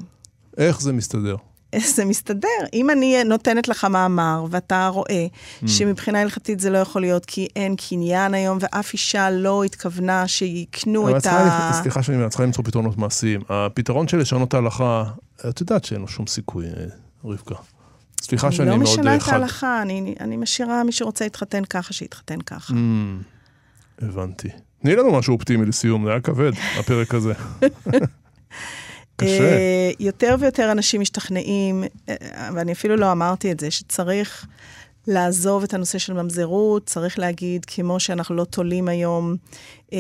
איך 0.58 0.82
זה 0.82 0.94
מסתדר? 0.94 1.36
זה 1.96 2.06
מסתדר. 2.06 2.48
אם 2.74 2.90
אני 2.90 3.24
נותנת 3.24 3.68
לך 3.68 3.86
מאמר 3.86 4.46
ואתה 4.50 4.88
רואה 4.88 5.28
Mm. 5.64 5.68
שמבחינה 5.68 6.22
הלכתית 6.22 6.60
זה 6.60 6.70
לא 6.70 6.78
יכול 6.78 7.02
להיות 7.02 7.26
כי 7.26 7.48
אין 7.56 7.76
קניין 7.76 8.34
היום 8.34 8.58
ואף 8.62 8.94
אישה 8.94 9.30
לא 9.30 9.64
התכוונה 9.64 10.28
שיקנו 10.28 11.18
את 11.18 11.26
ה... 11.26 11.72
סליחה 11.82 12.04
שאני 12.04 12.18
אומר, 12.18 12.30
צריכה 12.30 12.44
למצוא 12.44 12.64
פתרונות 12.64 12.98
מעשיים. 12.98 13.42
הפתרון 13.50 14.08
של 14.08 14.18
לשנות 14.18 14.54
ההלכה, 14.54 15.04
את 15.50 15.60
יודעת 15.62 15.86
שאין 15.86 16.02
לו 16.02 16.08
שום 16.08 16.28
סיכוי, 16.28 16.66
אה, 16.66 16.72
רבקה. 17.26 17.56
סליחה 18.22 18.48
אני 18.48 18.56
שאני 18.56 18.70
לא 18.70 18.78
מאוד 18.78 18.90
משנה 18.90 19.12
אה, 19.12 19.16
את 19.16 19.22
חד. 19.22 19.34
ההלכה, 19.34 19.82
אני, 19.82 20.16
אני 20.20 20.38
משאירה 20.38 20.84
מי 20.84 20.92
שרוצה 20.92 21.26
להתחתן 21.26 21.66
ככה, 21.66 21.94
שיתחתן 21.94 22.42
ככה. 22.42 22.74
Mm, 22.74 24.04
הבנתי. 24.06 24.50
תני 24.82 24.96
לנו 24.96 25.12
משהו 25.12 25.34
אופטימי 25.34 25.66
לסיום, 25.66 26.06
זה 26.06 26.12
היה 26.12 26.20
כבד, 26.22 26.52
הפרק 26.80 27.14
הזה. 27.14 27.34
קשה. 29.22 29.44
אה, 29.44 29.92
יותר 30.00 30.36
ויותר 30.40 30.72
אנשים 30.72 31.02
משתכנעים, 31.02 31.84
אה, 32.10 32.16
ואני 32.54 32.72
אפילו 32.72 32.96
לא 32.96 33.12
אמרתי 33.12 33.52
את 33.52 33.60
זה, 33.60 33.72
שצריך 33.72 34.48
לעזוב 35.08 35.64
את 35.64 35.74
הנושא 35.74 35.98
של 35.98 36.14
ממזרות, 36.14 36.86
צריך 36.86 37.20
להגיד, 37.20 37.66
כמו 37.66 38.00
שאנחנו 38.00 38.36
לא 38.36 38.44
תולים 38.44 38.88
היום, 38.88 39.36
אה, 39.94 39.98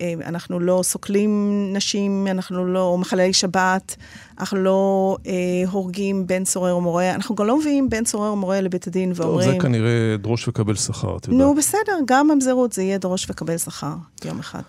אה, 0.00 0.14
אנחנו 0.26 0.60
לא 0.60 0.80
סוקלים 0.82 1.62
נשים, 1.72 2.26
אנחנו 2.30 2.66
לא, 2.66 2.82
או 2.82 2.98
מחללי 2.98 3.32
שבת, 3.32 3.96
אנחנו 4.38 4.58
לא 4.58 5.16
אה, 5.26 5.32
הורגים 5.70 6.26
בן 6.26 6.44
סורר 6.44 6.72
או 6.72 6.80
מורה, 6.80 7.14
אנחנו 7.14 7.34
גם 7.34 7.46
לא 7.46 7.58
מביאים 7.58 7.90
בן 7.90 8.04
סורר 8.04 8.28
או 8.28 8.36
מורה 8.36 8.60
לבית 8.60 8.86
הדין 8.86 9.12
ואומרים... 9.14 9.46
טוב, 9.46 9.54
זה 9.54 9.60
כנראה 9.60 10.16
דרוש 10.18 10.48
וקבל 10.48 10.74
שכר, 10.74 11.16
את 11.16 11.28
יודעת. 11.28 11.40
נו, 11.40 11.54
בסדר, 11.54 11.98
גם 12.04 12.28
ממזרות 12.28 12.72
זה 12.72 12.82
יהיה 12.82 12.98
דרוש 12.98 13.30
וקבל 13.30 13.58
שכר, 13.58 13.94
יום 14.24 14.38
אחד. 14.38 14.62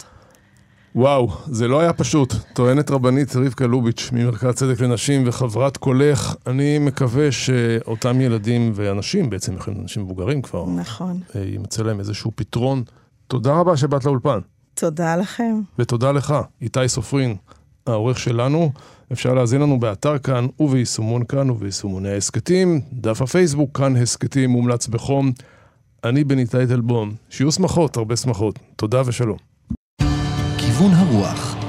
וואו, 0.96 1.30
זה 1.48 1.68
לא 1.68 1.80
היה 1.80 1.94
פשוט. 1.94 2.34
טוענת 2.54 2.92
רבנית 2.92 3.36
רבקה 3.36 3.68
לוביץ' 3.68 4.10
ממרכז 4.14 4.54
צדק 4.54 4.82
לנשים 4.82 5.24
וחברת 5.26 5.78
קולך, 5.78 6.36
אני 6.48 6.80
מקווה 6.80 7.32
שאותם 7.32 8.22
ילדים 8.22 8.72
ואנשים, 8.76 9.30
בעצם 9.30 9.56
יכולים 9.56 9.82
אנשים 9.82 10.04
מבוגרים 10.04 10.42
כבר, 10.42 10.66
נכון. 10.66 11.20
אה, 11.36 11.42
יימצא 11.42 11.84
להם 11.84 12.00
איזשהו 12.00 12.32
פתרון. 12.36 12.84
תודה 13.28 13.54
רבה 13.54 13.78
שבאת 13.78 14.06
לאולפן. 14.06 14.40
תודה 14.74 15.16
לכם. 15.16 15.62
ותודה 15.80 16.12
לך, 16.12 16.36
איתי 16.62 16.88
סופרין, 16.88 17.36
העורך 17.88 18.20
שלנו. 18.20 18.72
אפשר 19.12 19.34
להזין 19.34 19.62
לנו 19.62 19.80
באתר 19.80 20.18
כאן 20.18 20.48
וביישומון 20.60 21.26
כאן 21.26 21.50
וביישומוני 21.50 22.10
ההסכתים, 22.10 22.82
דף 22.94 23.22
הפייסבוק 23.22 23.78
כאן 23.78 23.96
הסכתים 23.96 24.50
מומלץ 24.50 24.88
בחום. 24.88 25.32
אני 26.04 26.24
בני 26.24 26.46
טייטלבום, 26.46 27.14
שיהיו 27.30 27.52
שמחות, 27.52 27.98
הרבה 27.98 28.16
שמחות. 28.16 28.60
תודה 28.76 29.02
ושלום. 29.06 29.51
כיוון 30.82 30.94
הרוח 30.94 31.61